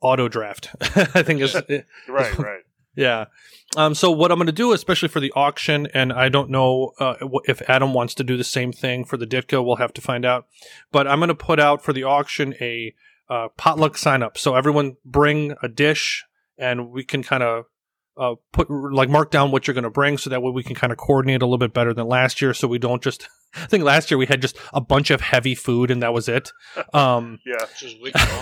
auto 0.00 0.28
draft. 0.28 0.68
I 0.80 1.22
think 1.22 1.40
is 1.40 1.54
Right, 2.08 2.38
right. 2.38 2.62
Yeah. 2.96 3.26
Um, 3.76 3.94
so 3.94 4.10
what 4.10 4.32
I'm 4.32 4.38
going 4.38 4.46
to 4.46 4.52
do, 4.52 4.72
especially 4.72 5.08
for 5.08 5.20
the 5.20 5.32
auction, 5.36 5.86
and 5.94 6.12
I 6.12 6.28
don't 6.28 6.50
know 6.50 6.92
uh, 6.98 7.14
if 7.44 7.62
Adam 7.68 7.94
wants 7.94 8.14
to 8.14 8.24
do 8.24 8.36
the 8.36 8.44
same 8.44 8.72
thing 8.72 9.04
for 9.04 9.16
the 9.16 9.26
Ditka, 9.26 9.64
we'll 9.64 9.76
have 9.76 9.92
to 9.94 10.00
find 10.00 10.24
out. 10.24 10.46
But 10.90 11.06
I'm 11.06 11.20
going 11.20 11.28
to 11.28 11.34
put 11.34 11.60
out 11.60 11.82
for 11.82 11.92
the 11.92 12.02
auction 12.02 12.54
a 12.60 12.94
uh, 13.28 13.48
potluck 13.56 13.96
sign 13.96 14.22
up. 14.22 14.36
So 14.36 14.56
everyone 14.56 14.96
bring 15.04 15.54
a 15.62 15.68
dish, 15.68 16.24
and 16.58 16.90
we 16.90 17.04
can 17.04 17.22
kind 17.22 17.44
of 17.44 17.66
uh, 18.20 18.34
put 18.52 18.70
like 18.70 19.08
mark 19.08 19.30
down 19.30 19.50
what 19.50 19.66
you're 19.66 19.74
going 19.74 19.84
to 19.84 19.90
bring, 19.90 20.18
so 20.18 20.28
that 20.30 20.42
way 20.42 20.50
we 20.52 20.62
can 20.62 20.74
kind 20.74 20.92
of 20.92 20.98
coordinate 20.98 21.40
a 21.40 21.46
little 21.46 21.58
bit 21.58 21.72
better 21.72 21.94
than 21.94 22.06
last 22.06 22.42
year. 22.42 22.52
So 22.52 22.68
we 22.68 22.78
don't 22.78 23.02
just. 23.02 23.26
I 23.56 23.66
think 23.66 23.82
last 23.82 24.10
year 24.10 24.18
we 24.18 24.26
had 24.26 24.40
just 24.40 24.56
a 24.72 24.80
bunch 24.80 25.10
of 25.10 25.20
heavy 25.20 25.56
food, 25.56 25.90
and 25.90 26.02
that 26.02 26.12
was 26.12 26.28
it. 26.28 26.52
Um, 26.94 27.38
Yeah, 27.46 27.56
Which 27.62 27.82
was 27.82 27.94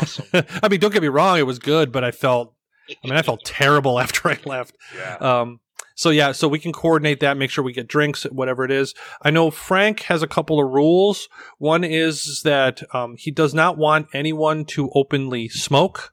awesome. 0.02 0.46
I 0.62 0.68
mean, 0.68 0.80
don't 0.80 0.92
get 0.92 1.02
me 1.02 1.08
wrong; 1.08 1.38
it 1.38 1.46
was 1.46 1.58
good, 1.58 1.92
but 1.92 2.02
I 2.04 2.10
felt. 2.10 2.54
I 2.90 3.06
mean, 3.06 3.16
I 3.16 3.22
felt 3.22 3.44
terrible 3.44 4.00
after 4.00 4.28
I 4.28 4.38
left. 4.44 4.74
yeah. 4.96 5.16
Um, 5.16 5.60
so 5.94 6.10
yeah, 6.10 6.30
so 6.32 6.46
we 6.46 6.60
can 6.60 6.72
coordinate 6.72 7.20
that, 7.20 7.36
make 7.36 7.50
sure 7.50 7.64
we 7.64 7.72
get 7.72 7.88
drinks, 7.88 8.22
whatever 8.24 8.64
it 8.64 8.70
is. 8.70 8.94
I 9.20 9.30
know 9.30 9.50
Frank 9.50 10.02
has 10.02 10.22
a 10.22 10.28
couple 10.28 10.64
of 10.64 10.70
rules. 10.70 11.28
One 11.58 11.82
is 11.82 12.42
that 12.44 12.82
um, 12.94 13.16
he 13.18 13.30
does 13.32 13.52
not 13.52 13.76
want 13.76 14.06
anyone 14.14 14.64
to 14.66 14.90
openly 14.94 15.48
smoke 15.48 16.12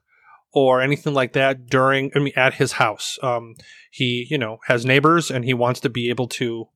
or 0.56 0.80
anything 0.80 1.12
like 1.12 1.34
that 1.34 1.66
during, 1.66 2.10
I 2.16 2.18
mean, 2.18 2.32
at 2.34 2.54
his 2.54 2.72
house. 2.72 3.18
Um, 3.22 3.56
he, 3.90 4.26
you 4.30 4.38
know, 4.38 4.56
has 4.68 4.86
neighbors 4.86 5.30
and 5.30 5.44
he 5.44 5.52
wants 5.52 5.80
to 5.80 5.90
be 5.90 6.08
able 6.08 6.28
to, 6.28 6.68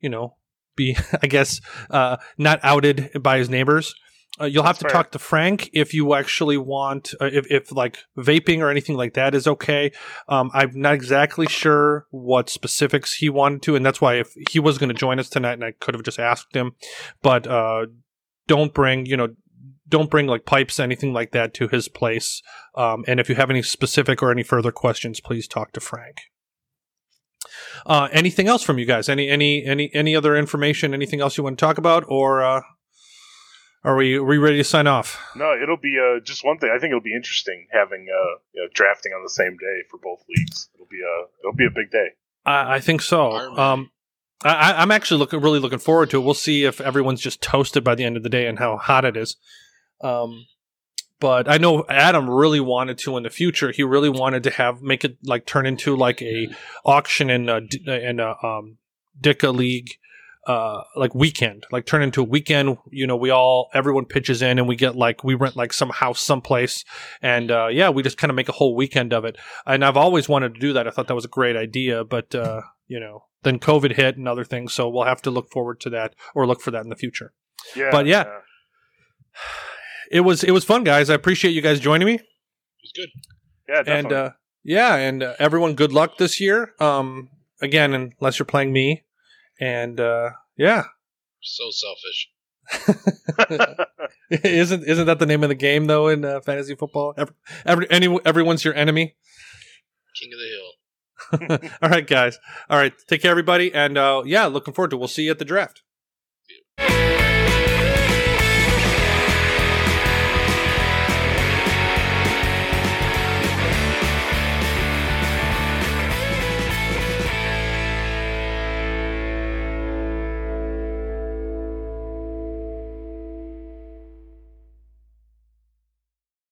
you 0.00 0.08
know, 0.08 0.36
be, 0.76 0.96
I 1.22 1.26
guess, 1.26 1.60
uh, 1.90 2.16
not 2.38 2.58
outed 2.62 3.10
by 3.20 3.36
his 3.36 3.50
neighbors. 3.50 3.94
Uh, 4.40 4.46
you'll 4.46 4.62
have 4.62 4.76
That's 4.76 4.78
to 4.78 4.84
fair. 4.84 4.92
talk 4.92 5.10
to 5.10 5.18
Frank 5.18 5.68
if 5.74 5.92
you 5.92 6.14
actually 6.14 6.56
want, 6.56 7.12
uh, 7.20 7.26
if, 7.26 7.50
if 7.50 7.70
like 7.70 7.98
vaping 8.16 8.60
or 8.60 8.70
anything 8.70 8.96
like 8.96 9.12
that 9.12 9.34
is 9.34 9.46
okay. 9.46 9.92
Um, 10.26 10.50
I'm 10.54 10.70
not 10.74 10.94
exactly 10.94 11.48
sure 11.48 12.06
what 12.10 12.48
specifics 12.48 13.12
he 13.12 13.28
wanted 13.28 13.60
to, 13.64 13.76
and 13.76 13.84
that's 13.84 14.00
why 14.00 14.14
if 14.14 14.32
he 14.48 14.58
was 14.58 14.78
going 14.78 14.88
to 14.88 14.94
join 14.94 15.18
us 15.18 15.28
tonight, 15.28 15.54
and 15.54 15.64
I 15.64 15.72
could 15.72 15.92
have 15.92 16.02
just 16.02 16.18
asked 16.18 16.56
him, 16.56 16.72
but 17.20 17.46
uh, 17.46 17.86
don't 18.46 18.72
bring, 18.72 19.04
you 19.04 19.18
know, 19.18 19.28
don't 19.88 20.10
bring 20.10 20.26
like 20.26 20.44
pipes, 20.44 20.78
anything 20.78 21.12
like 21.12 21.32
that, 21.32 21.54
to 21.54 21.68
his 21.68 21.88
place. 21.88 22.42
Um, 22.74 23.04
and 23.08 23.18
if 23.20 23.28
you 23.28 23.34
have 23.34 23.50
any 23.50 23.62
specific 23.62 24.22
or 24.22 24.30
any 24.30 24.42
further 24.42 24.70
questions, 24.72 25.20
please 25.20 25.48
talk 25.48 25.72
to 25.72 25.80
Frank. 25.80 26.16
Uh, 27.86 28.08
anything 28.12 28.48
else 28.48 28.62
from 28.62 28.78
you 28.78 28.84
guys? 28.84 29.08
Any 29.08 29.28
any 29.28 29.64
any 29.64 29.90
any 29.94 30.14
other 30.16 30.36
information? 30.36 30.92
Anything 30.92 31.20
else 31.20 31.36
you 31.38 31.44
want 31.44 31.58
to 31.58 31.64
talk 31.64 31.78
about, 31.78 32.04
or 32.08 32.42
uh, 32.42 32.60
are 33.84 33.96
we 33.96 34.16
are 34.16 34.24
we 34.24 34.38
ready 34.38 34.56
to 34.58 34.64
sign 34.64 34.86
off? 34.86 35.20
No, 35.36 35.54
it'll 35.60 35.76
be 35.76 35.96
uh, 35.98 36.20
just 36.20 36.44
one 36.44 36.58
thing. 36.58 36.70
I 36.74 36.78
think 36.78 36.90
it'll 36.90 37.00
be 37.00 37.14
interesting 37.14 37.66
having 37.72 38.06
uh, 38.12 38.38
you 38.52 38.62
know, 38.62 38.68
drafting 38.74 39.12
on 39.12 39.22
the 39.22 39.30
same 39.30 39.52
day 39.52 39.82
for 39.90 39.98
both 40.02 40.22
leagues. 40.28 40.68
It'll 40.74 40.86
be 40.90 41.00
a 41.00 41.26
it'll 41.42 41.56
be 41.56 41.66
a 41.66 41.70
big 41.74 41.90
day. 41.90 42.08
I, 42.44 42.76
I 42.76 42.80
think 42.80 43.00
so. 43.02 43.32
Um, 43.32 43.90
I, 44.44 44.54
I- 44.72 44.82
I'm 44.82 44.90
actually 44.90 45.18
looking 45.18 45.40
really 45.40 45.60
looking 45.60 45.78
forward 45.78 46.10
to 46.10 46.18
it. 46.20 46.24
We'll 46.24 46.34
see 46.34 46.64
if 46.64 46.80
everyone's 46.80 47.20
just 47.20 47.40
toasted 47.40 47.84
by 47.84 47.94
the 47.94 48.04
end 48.04 48.16
of 48.16 48.22
the 48.24 48.28
day 48.28 48.46
and 48.46 48.58
how 48.58 48.76
hot 48.76 49.04
it 49.04 49.16
is. 49.16 49.36
Um, 50.00 50.46
but 51.20 51.48
I 51.48 51.58
know 51.58 51.84
Adam 51.88 52.30
really 52.30 52.60
wanted 52.60 52.98
to 52.98 53.16
in 53.16 53.24
the 53.24 53.30
future. 53.30 53.72
He 53.72 53.82
really 53.82 54.08
wanted 54.08 54.44
to 54.44 54.50
have 54.50 54.82
make 54.82 55.04
it 55.04 55.18
like 55.24 55.46
turn 55.46 55.66
into 55.66 55.96
like 55.96 56.22
a 56.22 56.48
auction 56.84 57.28
in 57.28 57.48
a, 57.48 57.60
in 57.86 58.20
a 58.20 58.34
um, 58.44 58.78
Ditka 59.20 59.54
League. 59.54 59.94
Uh, 60.46 60.82
like 60.96 61.14
weekend, 61.14 61.66
like 61.70 61.84
turn 61.84 62.00
into 62.00 62.22
a 62.22 62.24
weekend. 62.24 62.78
You 62.90 63.06
know, 63.06 63.16
we 63.16 63.28
all 63.28 63.68
everyone 63.74 64.06
pitches 64.06 64.40
in, 64.40 64.58
and 64.58 64.66
we 64.66 64.76
get 64.76 64.96
like 64.96 65.22
we 65.22 65.34
rent 65.34 65.56
like 65.56 65.74
some 65.74 65.90
house 65.90 66.22
someplace, 66.22 66.86
and 67.20 67.50
uh, 67.50 67.66
yeah, 67.66 67.90
we 67.90 68.02
just 68.02 68.16
kind 68.16 68.30
of 68.30 68.34
make 68.34 68.48
a 68.48 68.52
whole 68.52 68.74
weekend 68.74 69.12
of 69.12 69.26
it. 69.26 69.36
And 69.66 69.84
I've 69.84 69.98
always 69.98 70.26
wanted 70.26 70.54
to 70.54 70.60
do 70.60 70.72
that. 70.72 70.86
I 70.86 70.90
thought 70.90 71.06
that 71.08 71.14
was 71.14 71.26
a 71.26 71.28
great 71.28 71.54
idea, 71.54 72.02
but 72.02 72.34
uh, 72.34 72.62
you 72.86 72.98
know, 72.98 73.24
then 73.42 73.58
COVID 73.58 73.96
hit 73.96 74.16
and 74.16 74.26
other 74.26 74.44
things, 74.44 74.72
so 74.72 74.88
we'll 74.88 75.04
have 75.04 75.20
to 75.22 75.30
look 75.30 75.50
forward 75.50 75.80
to 75.80 75.90
that 75.90 76.14
or 76.34 76.46
look 76.46 76.62
for 76.62 76.70
that 76.70 76.82
in 76.82 76.88
the 76.88 76.96
future. 76.96 77.34
Yeah, 77.76 77.90
But 77.90 78.06
yeah. 78.06 78.24
It 80.10 80.20
was 80.20 80.42
it 80.44 80.50
was 80.52 80.64
fun, 80.64 80.84
guys. 80.84 81.10
I 81.10 81.14
appreciate 81.14 81.52
you 81.52 81.60
guys 81.62 81.80
joining 81.80 82.06
me, 82.06 82.14
It 82.14 82.22
was 82.82 82.92
good. 82.94 83.08
yeah, 83.68 83.82
definitely. 83.82 83.98
and 84.00 84.12
uh, 84.12 84.30
yeah, 84.64 84.94
and 84.96 85.22
uh, 85.22 85.34
everyone, 85.38 85.74
good 85.74 85.92
luck 85.92 86.18
this 86.18 86.40
year. 86.40 86.74
Um, 86.80 87.28
again, 87.60 87.92
unless 88.20 88.38
you're 88.38 88.46
playing 88.46 88.72
me, 88.72 89.04
and 89.60 90.00
uh, 90.00 90.30
yeah, 90.56 90.84
So 91.42 91.64
selfish. 91.70 92.30
isn't 94.30 94.84
isn't 94.84 95.06
that 95.06 95.18
the 95.18 95.26
name 95.26 95.42
of 95.42 95.48
the 95.48 95.54
game 95.54 95.86
though 95.86 96.08
in 96.08 96.24
uh, 96.24 96.40
fantasy 96.40 96.74
football? 96.74 97.14
Every, 97.16 97.34
every 97.64 97.90
any, 97.90 98.18
everyone's 98.24 98.64
your 98.64 98.74
enemy. 98.74 99.14
King 100.20 100.30
of 100.32 100.38
the 100.40 101.58
hill. 101.60 101.70
All 101.82 101.90
right, 101.90 102.06
guys. 102.06 102.38
All 102.70 102.78
right, 102.78 102.92
take 103.08 103.22
care, 103.22 103.30
everybody, 103.30 103.72
and 103.72 103.96
uh, 103.98 104.22
yeah, 104.24 104.46
looking 104.46 104.74
forward 104.74 104.90
to. 104.90 104.96
it. 104.96 104.98
We'll 104.98 105.08
see 105.08 105.24
you 105.24 105.30
at 105.30 105.38
the 105.38 105.44
draft. 105.44 105.82